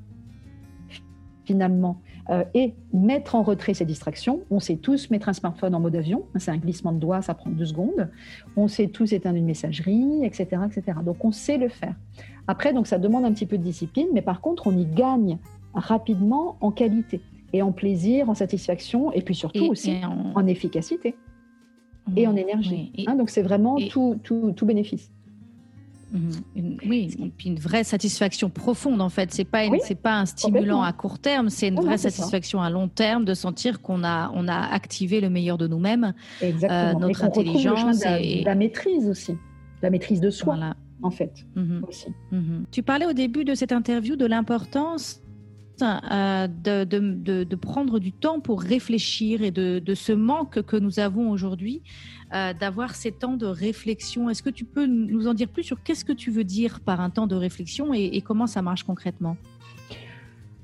[1.45, 4.41] finalement euh, et mettre en retrait ces distractions.
[4.51, 7.33] On sait tous mettre un smartphone en mode avion, c'est un glissement de doigts, ça
[7.33, 8.11] prend deux secondes.
[8.55, 10.99] On sait tous éteindre une messagerie, etc., etc.
[11.03, 11.95] Donc on sait le faire.
[12.47, 15.39] Après, donc ça demande un petit peu de discipline, mais par contre, on y gagne
[15.73, 19.95] rapidement en qualité et en plaisir, en satisfaction, et puis surtout aussi
[20.35, 20.45] en...
[20.45, 21.15] efficacité
[22.15, 22.91] et en énergie.
[23.07, 25.11] Hein, donc c'est vraiment tout, tout, tout bénéfice.
[26.11, 26.77] Mhm.
[26.87, 29.31] oui, et puis une vraie satisfaction profonde en fait.
[29.31, 32.87] C'est pas c'est pas un stimulant à court terme, c'est une vraie satisfaction à long
[32.87, 38.03] terme de sentir qu'on a on a activé le meilleur de nous-mêmes, euh, notre intelligence
[38.05, 39.35] et la, maîtrise aussi,
[39.81, 40.57] la maîtrise de soi
[41.01, 41.45] en fait.
[41.55, 41.85] Mhm.
[41.87, 42.07] Aussi.
[42.31, 42.65] Mhm.
[42.71, 45.21] Tu parlais au début de cette interview de l'importance
[45.81, 51.81] euh, de, prendre du temps pour réfléchir et de, ce manque que nous avons aujourd'hui,
[52.33, 54.29] euh, d'avoir ces temps de réflexion.
[54.29, 57.01] Est-ce que tu peux nous en dire plus sur qu'est-ce que tu veux dire par
[57.01, 59.37] un temps de réflexion et, comment ça marche concrètement?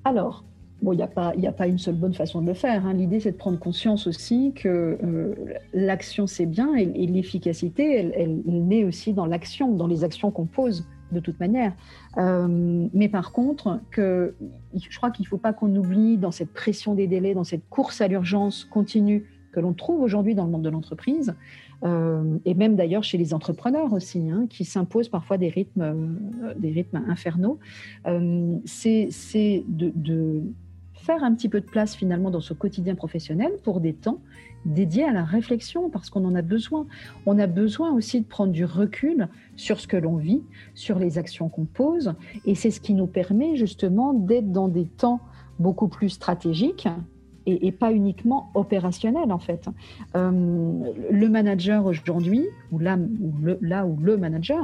[0.03, 0.43] Alors,
[0.81, 2.85] Bon, il n'y a, pas, a pas une seule bonne façon de le faire.
[2.85, 2.93] Hein.
[2.93, 5.33] L'idée, c'est de prendre conscience aussi que euh,
[5.73, 10.85] l'action, c'est bien, et, l'efficacité, elle, naît aussi dans l'action, dans les actions qu'on pose
[11.15, 11.73] de toute manière.
[12.17, 14.35] Euh, mais par contre, que,
[14.75, 17.67] je crois qu'il ne faut pas qu'on oublie dans cette pression des délais, dans cette
[17.69, 21.33] course à l'urgence continue que l'on trouve aujourd'hui dans le monde de l'entreprise,
[21.83, 26.53] euh, et même d'ailleurs chez les entrepreneurs aussi, hein, qui s'imposent parfois des rythmes, euh,
[26.57, 27.57] des rythmes infernaux,
[28.65, 30.43] c'est de, de
[30.93, 34.19] faire un petit peu de place finalement dans ce quotidien professionnel pour des temps
[34.65, 36.85] dédiés à la réflexion parce qu'on en a besoin.
[37.25, 40.41] On a besoin aussi de prendre du recul sur ce que l'on vit,
[40.73, 42.13] sur les actions qu'on pose
[42.45, 45.19] et c'est ce qui nous permet justement d'être dans des temps
[45.59, 46.87] beaucoup plus stratégiques
[47.45, 49.69] et, pas uniquement opérationnels en fait.
[50.15, 50.31] Euh,
[51.11, 52.97] le manager aujourd'hui, ou là,
[53.41, 54.63] le, là où le manager,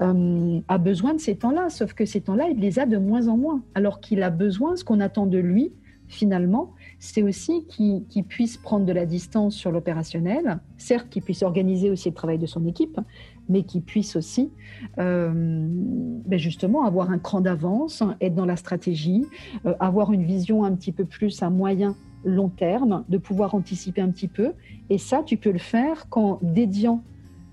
[0.00, 3.28] euh, a besoin de ces temps-là, sauf que ces temps-là, il les a de moins
[3.28, 5.72] en moins, alors qu'il a besoin, ce qu'on attend de lui,
[6.12, 11.90] finalement, c'est aussi qu'il puisse prendre de la distance sur l'opérationnel, certes qu'il puisse organiser
[11.90, 13.00] aussi le travail de son équipe,
[13.48, 14.50] mais qu'il puisse aussi
[14.98, 19.24] euh, ben justement avoir un cran d'avance, être dans la stratégie,
[19.66, 24.00] euh, avoir une vision un petit peu plus à moyen long terme, de pouvoir anticiper
[24.00, 24.52] un petit peu.
[24.90, 27.02] Et ça, tu peux le faire qu'en dédiant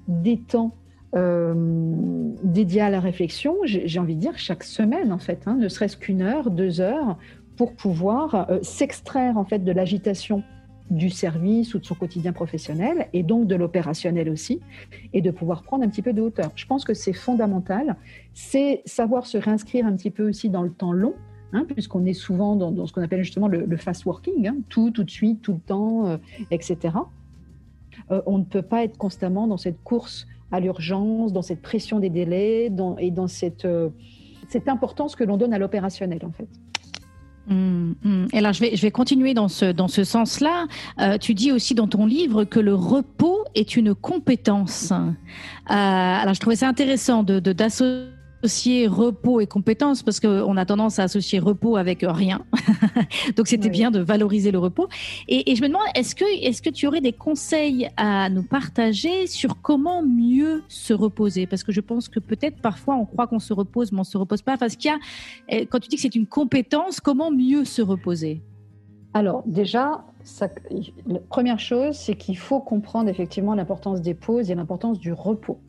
[0.07, 0.75] des temps
[1.15, 1.55] euh,
[2.43, 5.97] dédiés à la réflexion, j'ai envie de dire chaque semaine en fait, hein, ne serait-ce
[5.97, 7.17] qu'une heure, deux heures,
[7.59, 10.41] pour pouvoir euh, s'extraire en fait de l'agitation
[10.89, 14.59] du service ou de son quotidien professionnel, et donc de l'opérationnel aussi,
[15.13, 16.51] et de pouvoir prendre un petit peu de hauteur.
[16.55, 17.95] Je pense que c'est fondamental.
[18.33, 21.13] C'est savoir se réinscrire un petit peu aussi dans le temps long,
[21.51, 25.03] Hein, puisqu'on est souvent dans, ce qu'on appelle justement le, fast working, hein, tout, tout
[25.03, 26.17] de suite, tout le temps, euh,
[26.51, 26.95] etc.
[28.11, 31.99] Euh, on ne peut pas être constamment dans cette course à l'urgence, dans cette pression
[31.99, 33.89] des délais et dans cette, euh,
[34.47, 36.47] cette importance que l'on donne à l'opérationnel, en fait.
[37.49, 38.27] Hum, hum.
[38.33, 40.67] Et là, je vais, je vais continuer dans ce, dans ce sens-là.
[41.19, 44.91] tu dis aussi dans ton livre que le repos est une compétence.
[45.65, 50.99] alors, je trouvais ça intéressant de d'associer associer repos et compétences parce qu'on a tendance
[50.99, 52.41] à associer repos avec rien.
[53.35, 54.87] Donc c'était bien de valoriser le repos.
[55.27, 59.27] Et, je me demande, est-ce que, est que tu aurais des conseils à nous partager
[59.27, 61.47] sur comment mieux se reposer?
[61.47, 64.05] Parce que je pense que peut-être parfois on croit qu'on se repose, mais on ne
[64.05, 64.57] se repose pas.
[64.57, 64.99] Parce qu'il y a,
[65.49, 68.41] eh, quand tu dis que c'est une compétence, comment mieux se reposer?
[69.13, 70.05] Alors déjà,
[71.07, 75.59] la première chose, c'est qu'il faut comprendre effectivement l'importance des pauses et l'importance du repos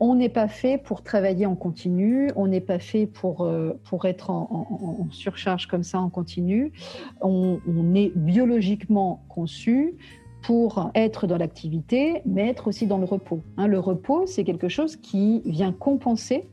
[0.00, 4.04] on n'est pas fait pour travailler en continu, on n'est pas fait pour, euh, pour
[4.06, 6.72] être en, surcharge comme ça en continu.
[7.20, 7.58] On,
[7.94, 9.94] est biologiquement conçu
[10.42, 13.40] pour être dans l'activité, mais être aussi dans le repos.
[13.56, 16.46] Hein, le repos, c'est quelque chose qui vient compenser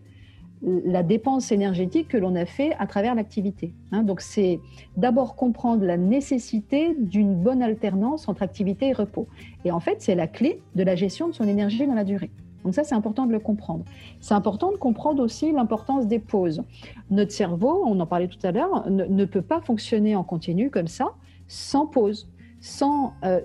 [0.63, 3.73] la dépense énergétique que l'on a fait à travers l'activité.
[3.91, 4.03] Hein.
[4.03, 4.59] donc c'est
[4.95, 9.27] d'abord comprendre la nécessité d'une bonne alternance entre activité et repos.
[9.65, 12.29] Et en fait, c'est la clé de la gestion de son énergie dans la durée.
[12.63, 13.83] Donc ça, c'est important de le comprendre.
[14.19, 16.63] C'est important de comprendre aussi l'importance des pauses.
[17.09, 20.87] Notre cerveau, on en parlait tout à l'heure, ne, peut pas fonctionner en continu comme
[20.87, 21.13] ça,
[21.47, 23.39] sans pause, sans euh,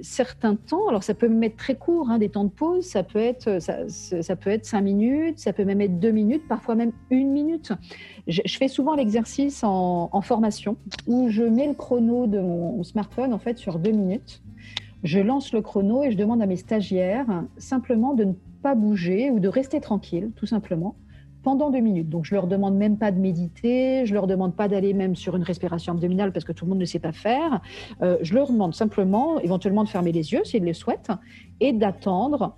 [0.00, 0.88] certains temps.
[0.88, 3.58] Alors ça peut même être très court, hein, des temps de pause, ça peut, être,
[3.60, 7.72] ça, peut être cinq minutes, ça peut même être deux minutes, parfois même une minute.
[8.26, 13.38] Je, fais souvent l'exercice en, formation où je mets le chrono de mon smartphone en
[13.38, 14.42] fait sur deux minutes
[15.02, 18.32] je lance le chrono et je demande à mes stagiaires simplement de ne
[18.62, 20.96] pas bouger ou de rester tranquille, tout simplement,
[21.42, 22.08] pendant deux minutes.
[22.08, 25.36] Donc je leur demande même pas de méditer, je leur demande pas d'aller même sur
[25.36, 27.60] une respiration abdominale parce que tout le monde ne sait pas faire.
[28.02, 31.12] Euh, je leur demande simplement, éventuellement, de fermer les yeux s'ils le souhaitent
[31.60, 32.56] et d'attendre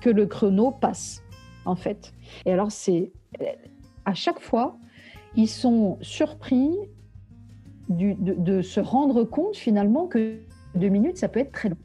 [0.00, 1.22] que le chrono passe,
[1.64, 2.12] en fait.
[2.44, 3.12] Et alors c'est
[4.04, 4.78] à chaque fois,
[5.36, 6.70] ils sont surpris
[7.88, 10.40] de, de se rendre compte finalement que
[10.78, 11.76] deux minutes, ça peut être très long.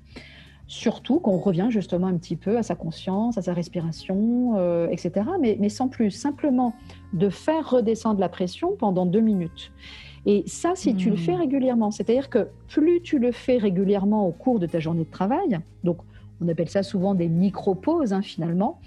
[0.67, 5.25] Surtout qu'on revient justement un petit peu à sa conscience, à sa respiration, euh, etc.
[5.39, 6.73] Mais, mais sans plus, simplement
[7.11, 9.71] de faire redescendre la pression pendant deux minutes.
[10.25, 11.41] Et ça, si tu le fais hmm.
[11.41, 15.59] régulièrement, c'est-à-dire que plus tu le fais régulièrement au cours de ta journée de travail,
[15.83, 15.97] donc
[16.41, 18.79] on appelle ça souvent des micro-pauses hein, finalement,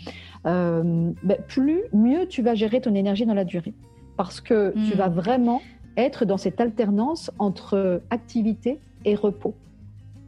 [0.47, 3.75] euh, ben, plus mieux tu vas gérer ton énergie dans la durée.
[4.17, 4.99] Parce que tu hmm.
[4.99, 5.61] vas vraiment
[5.99, 9.55] être dans cette alternance entre activité et repos.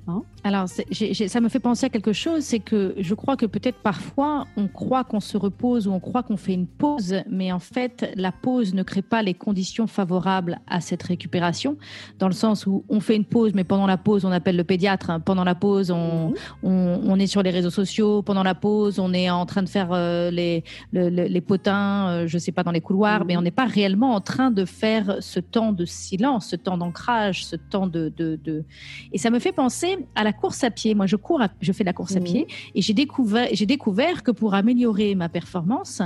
[0.09, 0.23] Hein?
[0.43, 4.47] Alors, ça me fait penser à quelque chose, c'est que je crois que peut-être parfois
[4.57, 8.11] on croit qu'on se repose ou on croit qu'on fait une pause, mais en fait
[8.17, 11.77] la pause ne crée pas les conditions favorables à cette récupération,
[12.19, 14.65] dans le sens où on fait une pause, mais pendant la pause on appelle le
[14.65, 16.35] pédiatre, pendant la pause on, mhm.
[16.63, 19.91] on, est sur les réseaux sociaux, pendant la pause on est en train de faire
[19.93, 23.41] euh, les, les potins, euh, je sais pas, dans les couloirs, mais mhm.
[23.41, 27.45] on n'est pas réellement en train de faire ce temps de silence, ce temps d'ancrage,
[27.45, 28.65] ce temps de, de, de...
[29.13, 30.95] Et ça me fait penser à la course à pied.
[30.95, 34.23] Moi, je cours, je fais de la course à pied et j'ai découvert, j'ai découvert
[34.23, 36.03] que pour améliorer ma performance,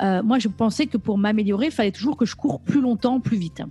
[0.00, 3.20] euh, moi, je pensais que pour m'améliorer, il fallait toujours que je cours plus longtemps,
[3.20, 3.62] plus vite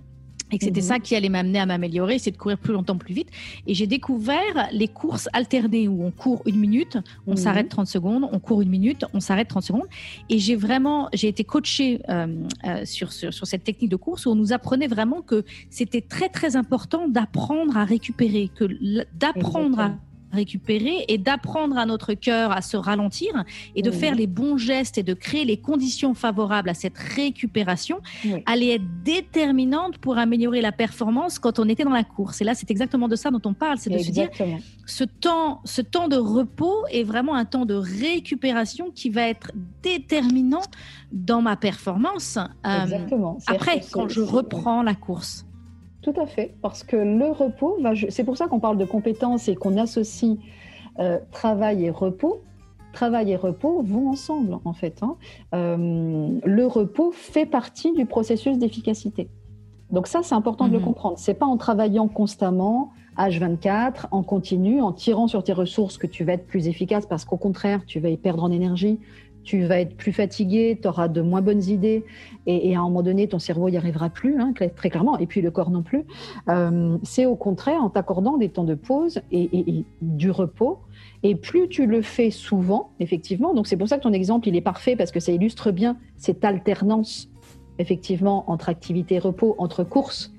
[0.52, 0.86] et que c'était mhm.
[0.86, 3.28] ça qui allait m'amener à m'améliorer, c'est de courir plus longtemps, plus vite.
[3.66, 7.36] Et j'ai découvert les courses alternées où on court une minute, on mhm.
[7.36, 9.88] s'arrête 30 secondes, on court une minute, on s'arrête 30 secondes.
[10.28, 12.26] Et j'ai vraiment, j'ai été coachée euh,
[12.64, 16.00] euh, sur, sur, sur, cette technique de course où on nous apprenait vraiment que c'était
[16.00, 18.64] très très important d'apprendre à récupérer, que
[19.14, 19.94] d'apprendre à
[20.32, 24.98] récupérer et d'apprendre à notre cœur à se ralentir et de faire les bons gestes
[24.98, 28.00] et de créer les conditions favorables à cette récupération
[28.46, 32.40] allait être déterminante pour améliorer la performance quand on était dans la course.
[32.40, 34.28] Et là, c'est exactement de ça dont on parle, c'est de se dire
[34.86, 39.52] ce temps, ce temps de repos est vraiment un temps de récupération qui va être
[39.82, 40.62] déterminant
[41.12, 42.38] dans ma performance.
[42.66, 43.38] Euh, exactement.
[43.46, 45.44] après, quand je reprends la course.
[46.02, 49.54] Tout à fait, parce que le repos, c'est pour ça qu'on parle de compétences et
[49.54, 50.36] qu'on associe
[50.98, 52.42] euh, travail et repos.
[52.92, 55.00] Travail et repos vont ensemble, en fait.
[55.02, 55.16] Hein.
[55.54, 59.30] Euh, le repos fait partie du processus d'efficacité.
[59.90, 60.86] Donc ça, c'est important de le mhm.
[60.86, 61.18] comprendre.
[61.18, 66.24] C'est pas en travaillant constamment, H24, en continu, en tirant sur tes ressources que tu
[66.24, 68.98] vas être plus efficace, parce qu'au contraire, tu vas y perdre en énergie,
[69.44, 72.04] tu vas être plus fatigué, tu auras de moins bonnes idées
[72.46, 75.40] et, à un moment donné, ton cerveau n'y arrivera plus, hein, très clairement, et puis
[75.40, 76.04] le corps non plus.
[76.48, 80.80] Euh, c'est au contraire en t'accordant des temps de pause et, du repos.
[81.22, 84.56] Et plus tu le fais souvent, effectivement, donc c'est pour ça que ton exemple, il
[84.56, 87.30] est parfait parce que ça illustre bien cette alternance,
[87.78, 90.32] effectivement, entre activité et repos, entre courses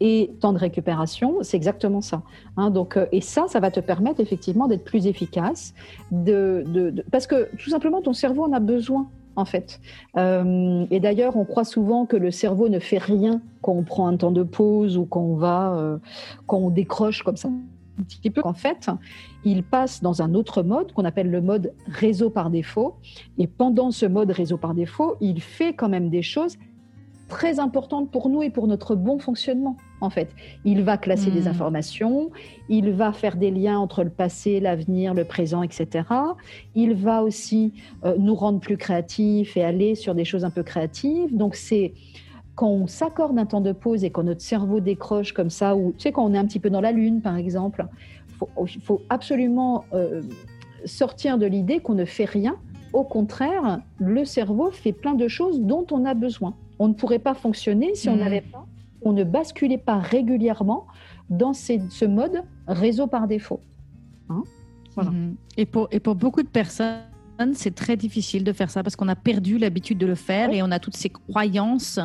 [0.00, 2.22] et temps de récupération, c'est exactement ça.
[2.56, 5.74] Hein, donc, euh, et ça, ça va te permettre effectivement d'être plus efficace,
[6.10, 9.80] de, parce que tout simplement ton cerveau en a besoin en fait.
[10.16, 14.08] Euh, et d'ailleurs, on croit souvent que le cerveau ne fait rien quand on prend
[14.08, 15.98] un temps de pause ou quand on va, euh,
[16.46, 18.40] quand on décroche comme ça un petit peu.
[18.44, 18.88] En fait,
[19.44, 22.96] il passe dans un autre mode qu'on appelle le mode réseau par défaut.
[23.38, 26.56] Et pendant ce mode réseau par défaut, il fait quand même des choses
[27.28, 30.28] très importante pour nous et pour notre bon fonctionnement, en fait.
[30.64, 31.48] Il va classer des hmm.
[31.48, 32.30] informations,
[32.68, 36.04] il va faire des liens entre le passé, l'avenir, le présent, etc.
[36.74, 37.72] Il va aussi
[38.04, 41.36] euh, nous rendre plus créatifs et aller sur des choses un peu créatives.
[41.36, 41.94] Donc, c'est
[42.54, 45.92] quand on s'accorde un temps de pause et quand notre cerveau décroche comme ça, ou
[45.92, 47.86] tu sais, quand on est un petit peu dans la lune, par exemple,
[48.60, 50.22] il faut, absolument euh,
[50.84, 52.56] sortir de l'idée qu'on ne fait rien.
[52.92, 57.18] Au contraire, le cerveau fait plein de choses dont on a besoin on ne pourrait
[57.18, 58.20] pas fonctionner si on mm.
[58.20, 58.66] n'avait pas,
[59.02, 60.86] on ne basculait pas régulièrement
[61.30, 63.60] dans ce mode réseau par défaut.
[64.28, 64.42] Hein
[64.96, 65.34] mm-hmm.
[65.56, 67.02] et, pour, et pour beaucoup de personnes,
[67.54, 70.62] c'est très difficile de faire ça parce qu'on a perdu l'habitude de le faire et
[70.62, 71.98] on a toutes ces croyances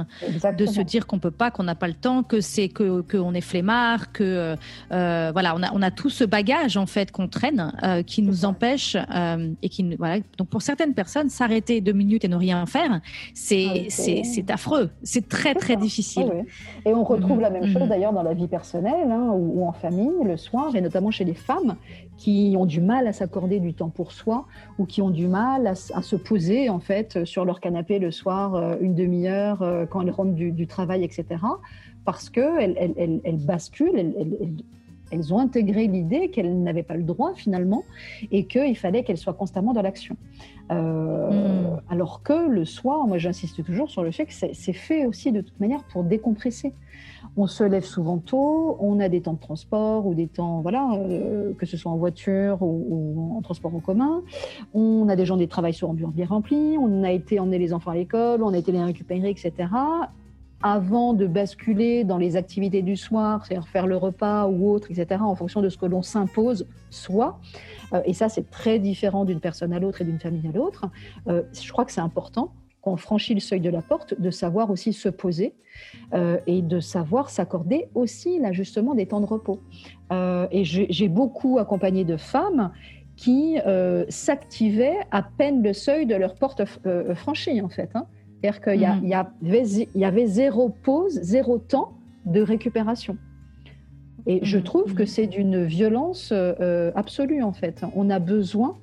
[0.57, 3.33] de se dire qu'on peut pas, qu'on n'a pas le temps, que c'est que qu'on
[3.33, 4.55] est flemmard, que
[4.91, 8.21] euh, voilà, on a on a tout ce bagage en fait qu'on traîne euh, qui
[8.21, 10.19] nous empêche euh, et qui voilà.
[10.37, 13.01] Donc pour certaines personnes, s'arrêter deux minutes et ne rien faire,
[13.33, 16.45] c'est ah c'est affreux, c'est très très difficile.
[16.85, 17.41] Et on retrouve mhm.
[17.41, 17.89] la même chose mhm.
[17.89, 21.25] d'ailleurs dans la vie personnelle hein, ou, ou en famille le soir et notamment chez
[21.25, 21.77] les femmes
[22.21, 24.45] qui ont du mal à s'accorder du temps pour soi
[24.77, 28.55] ou qui ont du mal à, se poser en fait sur leur canapé le soir
[28.55, 31.25] euh, une demi-heure euh, quand elles rentrent du, travail, etc.
[32.05, 34.13] Parce qu'elles elles, elles, basculent,
[35.11, 37.83] elles, ont intégré l'idée qu'elles n'avaient pas le droit finalement
[38.31, 40.15] et qu'il fallait qu'elles soient constamment dans l'action.
[40.71, 41.81] Euh, hmm.
[41.89, 45.41] Alors que le soir, moi j'insiste toujours sur le fait que c'est fait aussi de
[45.41, 46.73] toute manière pour décompresser.
[47.37, 50.91] On se lève souvent tôt, on a des temps de transport ou des temps, voilà,
[50.95, 54.21] euh, que ce soit en voiture ou, en transport en commun.
[54.73, 57.91] On a des gens des travails sont bien remplis, on a été emmener les enfants
[57.91, 59.53] à l'école, on a été les récupérer, etc.
[60.61, 65.21] Avant de basculer dans les activités du soir, c'est-à-dire faire le repas ou autre, etc.,
[65.23, 67.39] en fonction de ce que l'on s'impose soi.
[67.93, 70.85] Euh, et ça, c'est très différent d'une personne à l'autre et d'une famille à l'autre.
[71.27, 74.31] Euh, je crois que c'est important quand on franchit le seuil de la porte, de
[74.31, 75.53] savoir aussi se poser
[76.13, 79.59] euh, et de savoir s'accorder aussi l'ajustement des temps de repos.
[80.11, 82.71] Euh, et j'ai beaucoup accompagné de femmes
[83.15, 86.63] qui euh, s'activaient à peine le seuil de leur porte
[87.13, 87.89] franchie, en fait.
[87.93, 88.05] Hein.
[88.41, 89.95] C'est-à-dire qu'il y, mmh.
[89.95, 91.93] y, avait zéro pause, zéro temps
[92.25, 93.17] de récupération.
[94.25, 94.63] Et je mmh.
[94.63, 95.07] trouve que mmh.
[95.07, 96.33] c'est d'une violence
[96.95, 97.83] absolue, en fait.
[97.95, 98.75] On a besoin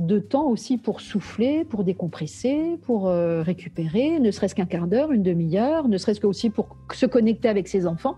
[0.00, 5.12] de temps aussi pour souffler, pour décompresser, pour euh, récupérer, ne serait-ce qu'un quart d'heure,
[5.12, 8.16] une demi-heure, ne serait-ce que aussi pour se connecter avec ses enfants.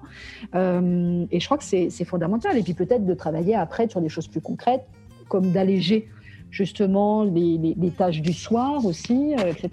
[0.55, 2.57] Euh, et je crois que c'est fondamental.
[2.57, 4.87] Et puis peut-être de travailler après sur des choses plus concrètes,
[5.29, 6.09] comme d'alléger
[6.51, 9.71] justement les, tâches du soir aussi, euh, etc.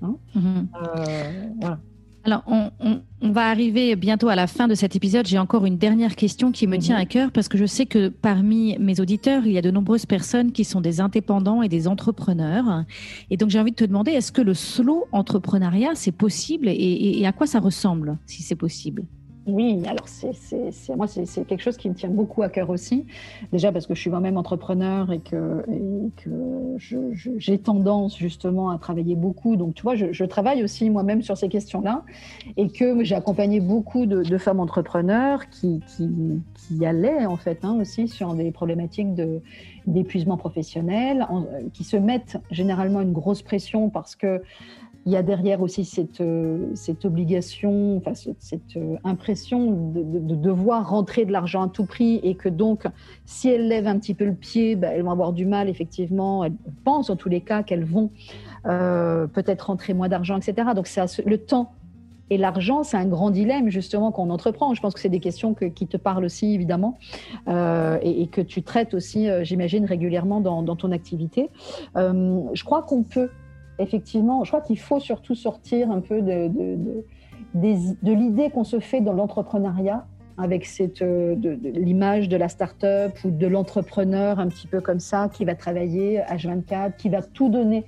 [0.00, 0.66] Hein mm-hmm.
[1.60, 1.78] voilà.
[2.26, 5.26] Alors, on, va arriver bientôt à la fin de cet épisode.
[5.28, 6.82] J'ai encore une dernière question qui me mhm.
[6.82, 9.70] tient à cœur parce que je sais que parmi mes auditeurs, il y a de
[9.70, 12.84] nombreuses personnes qui sont des indépendants et des entrepreneurs.
[13.30, 17.24] Et donc, j'ai envie de te demander, est-ce que le slow entrepreneuriat, c'est possible et
[17.24, 19.04] à quoi ça ressemble, si c'est possible?
[19.46, 20.32] Oui, alors c'est,
[20.96, 23.06] moi, c'est, quelque chose qui me tient beaucoup à cœur aussi.
[23.52, 25.64] Déjà parce que je suis moi-même entrepreneur et que,
[27.38, 29.56] j'ai tendance justement à travailler beaucoup.
[29.56, 32.02] Donc, tu vois, je, travaille aussi moi-même sur ces questions-là
[32.56, 38.08] et que j'ai accompagné beaucoup de, femmes entrepreneurs qui, qui, allaient en fait hein, aussi
[38.08, 39.14] sur des problématiques
[39.86, 41.26] d'épuisement professionnel,
[41.72, 44.42] qui se mettent généralement une grosse pression parce que
[45.06, 51.24] il y a derrière aussi cette, euh, obligation, enfin, cette, euh, impression de, devoir rentrer
[51.24, 52.86] de l'argent à tout prix et que donc,
[53.24, 56.44] si elles lèvent un petit peu le pied, ben, elles vont avoir du mal, effectivement.
[56.44, 58.10] Elles pensent en tous les cas qu'elles vont
[58.66, 60.70] euh, peut-être rentrer moins d'argent, etc.
[60.74, 61.70] Donc, ça, le temps
[62.28, 64.74] et l'argent, c'est un grand dilemme justement qu'on entreprend.
[64.74, 66.98] Je pense que c'est des questions qui te parlent aussi évidemment
[67.46, 71.50] et, que tu traites aussi, j'imagine, régulièrement dans, ton activité.
[71.94, 73.30] je crois qu'on peut
[73.78, 76.50] effectivement, je crois qu'il faut surtout sortir un peu de,
[77.54, 80.06] l'idée qu'on se fait dans l'entrepreneuriat
[80.38, 85.30] avec cette, euh, l'image de la start-up ou de l'entrepreneur un petit peu comme ça
[85.32, 87.86] qui va travailler H24, qui va tout donner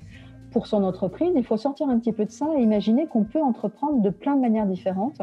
[0.50, 3.42] pour son entreprise, il faut sortir un petit peu de ça et imaginer qu'on peut
[3.42, 5.20] entreprendre de plein de manières différentes.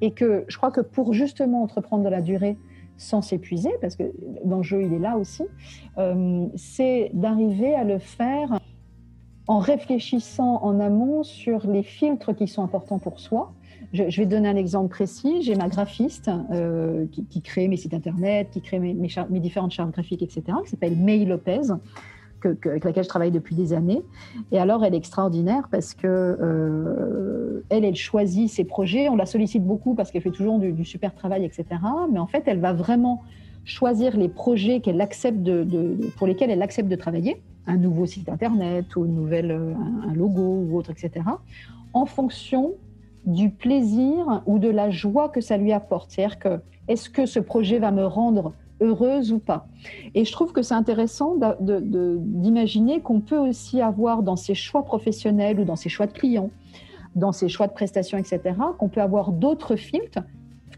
[0.00, 2.58] Et que je crois que pour justement entreprendre de la durée
[2.96, 4.04] sans s'épuiser, parce que
[4.44, 5.44] l'enjeu il est là aussi,
[5.98, 8.58] euh, c'est d'arriver à le faire
[9.46, 13.52] en réfléchissant en amont sur les filtres qui sont importants pour soi.
[13.92, 15.42] Je, vais donner un exemple précis.
[15.42, 20.22] J'ai ma graphiste euh, qui, crée mes sites internet, qui crée mes, différentes chartes graphiques,
[20.22, 21.72] etc., qui s'appelle May Lopez
[22.44, 24.02] avec laquelle je travaille depuis des années.
[24.52, 29.08] Et alors, elle est extraordinaire parce que euh, elle, elle choisit ses projets.
[29.08, 31.64] On la sollicite beaucoup parce qu'elle fait toujours du, super travail, etc.
[32.12, 33.22] Mais en fait, elle va vraiment
[33.64, 35.48] choisir les projets qu'elle accepte
[36.16, 39.74] pour lesquels elle accepte de travailler, un nouveau site internet ou une nouvelle, euh,
[40.08, 41.24] un logo ou autre, etc.
[41.92, 42.74] En fonction
[43.26, 46.10] du plaisir ou de la joie que ça lui apporte.
[46.10, 49.66] C'est-à-dire que est-ce que ce projet va me rendre heureuse ou pas?
[50.14, 55.60] Et je trouve que c'est intéressant d'imaginer qu'on peut aussi avoir dans ses choix professionnels
[55.60, 56.50] ou dans ses choix de clients,
[57.16, 58.40] dans ses choix de prestations, etc.,
[58.78, 60.20] qu'on peut avoir d'autres filtres,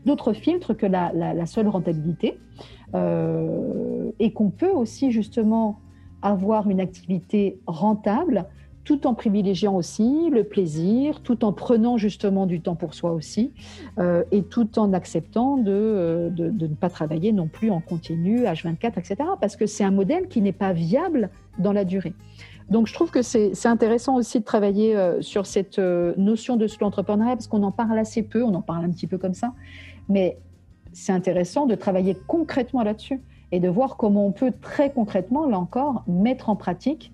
[0.04, 2.38] d'autres filtres que la, seule rentabilité,
[2.94, 5.80] euh, et qu'on peut aussi justement
[6.28, 8.46] avoir une activité rentable
[8.86, 13.52] tout en privilégiant aussi le plaisir, tout en prenant justement du temps pour soi aussi,
[13.98, 18.44] euh, et tout en acceptant euh, de, de, ne pas travailler non plus en continu,
[18.44, 19.16] H24, etc.
[19.40, 22.14] Parce que c'est un modèle qui n'est pas viable dans la durée.
[22.70, 26.86] Donc je trouve que c'est intéressant aussi de travailler euh, sur cette notion de slow
[26.86, 29.52] entrepreneuriat, parce qu'on en parle assez peu, on en parle un petit peu comme ça,
[30.08, 30.38] mais
[30.92, 33.20] c'est intéressant de travailler concrètement là-dessus
[33.52, 37.12] et de voir comment on peut très concrètement, là encore, mettre en pratique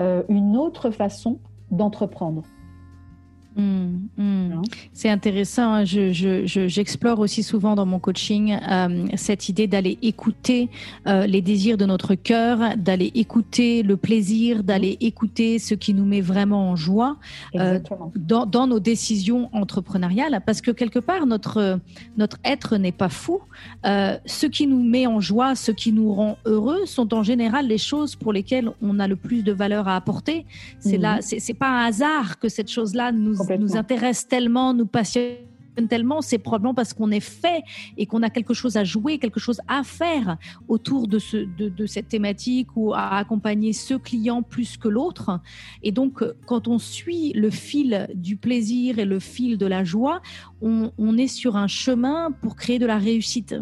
[0.00, 1.38] euh, une autre façon
[1.70, 2.42] d'entreprendre.
[3.56, 3.62] Mmh,
[4.16, 4.52] mmh.
[4.52, 5.74] Hein c'est intéressant.
[5.74, 5.84] Hein.
[5.84, 10.70] J'explore aussi souvent dans mon coaching euh, cette idée d'aller écouter
[11.06, 16.04] euh, les désirs de notre cœur, d'aller écouter le plaisir, d'aller écouter ce qui nous
[16.04, 17.16] met vraiment en joie
[17.56, 17.78] euh,
[18.16, 21.78] dans, dans, nos décisions entrepreneuriales, parce que quelque part notre
[22.16, 23.40] notre être n'est pas fou.
[23.84, 27.78] ce qui nous met en joie, ce qui nous rend heureux, sont en général les
[27.78, 30.46] choses pour lesquelles on a le plus de valeur à apporter.
[30.78, 31.02] C'est mmh.
[31.02, 35.36] là, c'est pas un hasard que cette chose-là nous nous intéresse tellement, nous passionne
[35.88, 37.62] tellement, c'est probablement parce qu'on est fait
[37.96, 40.36] et qu'on a quelque chose à jouer, quelque chose à faire
[40.68, 45.40] autour de, ce, de, cette thématique ou à accompagner ce client plus que l'autre.
[45.82, 50.22] Et donc, quand on suit le fil du plaisir et le fil de la joie,
[50.62, 53.54] on est sur un chemin pour créer de la réussite.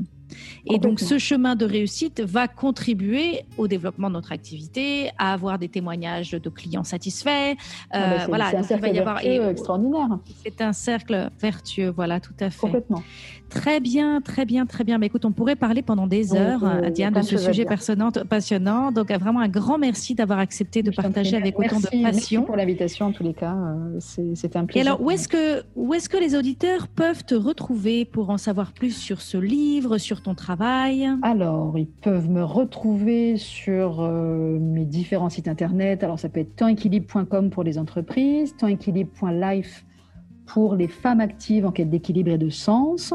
[0.66, 5.58] Et donc, ce chemin de réussite va contribuer au développement de notre activité, à avoir
[5.58, 7.52] des témoignages de clients satisfaits.
[7.52, 7.54] Euh,
[7.92, 10.18] ah bah, voilà, c'est un cercle vertueux extraordinaire.
[10.44, 12.60] C'est un cercle vertueux, voilà, tout à fait.
[12.60, 13.02] Complètement.
[13.54, 14.98] Très bien, très bien, très bien.
[14.98, 18.92] Mais écoute, on pourrait parler pendant des heures, euh, Diane, de ce sujet passionnant.
[18.92, 22.00] Donc, vraiment un grand merci d'avoir accepté de partager avec autant de passion.
[22.02, 23.54] Merci pour l'invitation, en tous les cas.
[23.54, 23.98] Euh,
[24.34, 24.84] c'est un plaisir.
[24.84, 28.38] Et alors, où est-ce que, où est-ce que les auditeurs peuvent te retrouver pour en
[28.38, 31.08] savoir plus sur ce livre, sur ton travail?
[31.22, 36.02] Alors, ils peuvent me retrouver sur euh, mes différents sites internet.
[36.02, 39.84] Alors, ça peut être tempséquilibre.com pour les entreprises, tempséquilibre.life
[40.46, 43.14] pour les femmes actives en quête d'équilibre et de sens.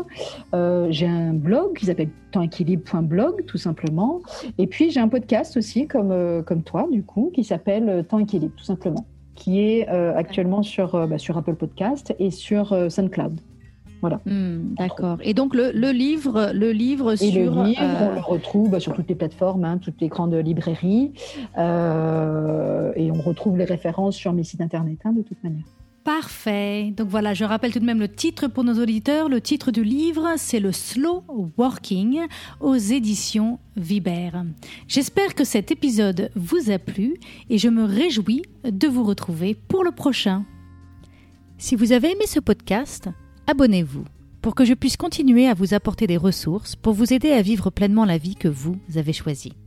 [0.54, 4.22] Euh, j'ai un blog qui s'appelle tempséquilibre.blog, tout simplement.
[4.58, 8.20] Et puis, j'ai un podcast aussi, comme, euh, comme toi, du coup, qui s'appelle Temps
[8.20, 9.06] équilibre, tout simplement,
[9.36, 13.40] qui est actuellement sur, bah, sur Apple Podcast et sur SoundCloud.
[14.02, 14.20] Voilà.
[14.26, 15.18] Hmm, d'accord.
[15.22, 17.34] Et donc le, livre, le livre sur.
[17.34, 21.14] le livre, on le retrouve bah, sur toutes les plateformes, hein, toutes les grandes librairies,
[21.58, 25.66] euh, et on retrouve les références sur mes sites internet, hein, de toute manière.
[26.08, 26.94] Parfait.
[26.96, 29.28] Donc voilà, je rappelle tout de même le titre pour nos auditeurs.
[29.28, 31.26] Le titre du livre, c'est le Slow
[31.58, 32.22] Working
[32.62, 34.32] aux éditions Viber.
[34.88, 37.16] J'espère que cet épisode vous a plu
[37.50, 40.46] et je me réjouis de vous retrouver pour le prochain.
[41.58, 43.10] Si vous avez aimé ce podcast,
[43.46, 44.06] abonnez-vous
[44.42, 47.70] pour que je puisse continuer à vous apporter des ressources pour vous aider à vivre
[47.70, 49.58] pleinement la vie que vous avez choisie.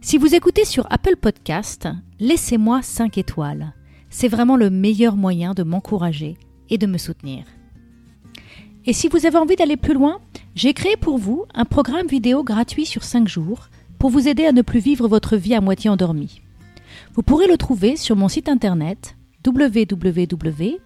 [0.00, 1.86] Si vous écoutez sur Apple Podcast,
[2.18, 3.74] laissez-moi 5 étoiles.
[4.16, 6.36] C'est vraiment le meilleur moyen de m'encourager
[6.70, 7.46] et de me soutenir.
[8.86, 10.20] Et si vous avez envie d'aller plus loin,
[10.54, 14.52] j'ai créé pour vous un programme vidéo gratuit sur 5 jours pour vous aider à
[14.52, 16.42] ne plus vivre votre vie à moitié endormie.
[17.14, 20.78] Vous pourrez le trouver sur mon site internet www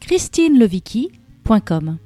[0.00, 1.98] christinelevicki.com.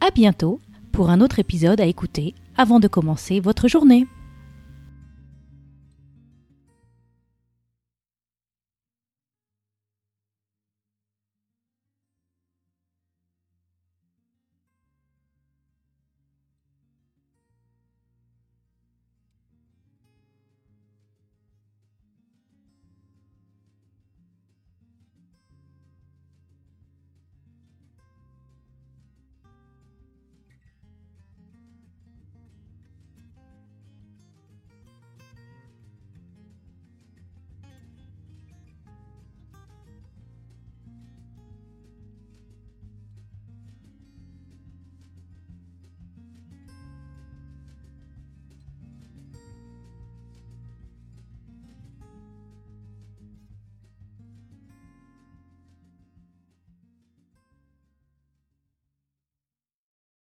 [0.00, 0.58] À bientôt
[0.90, 4.08] pour un autre épisode à écouter avant de commencer votre journée.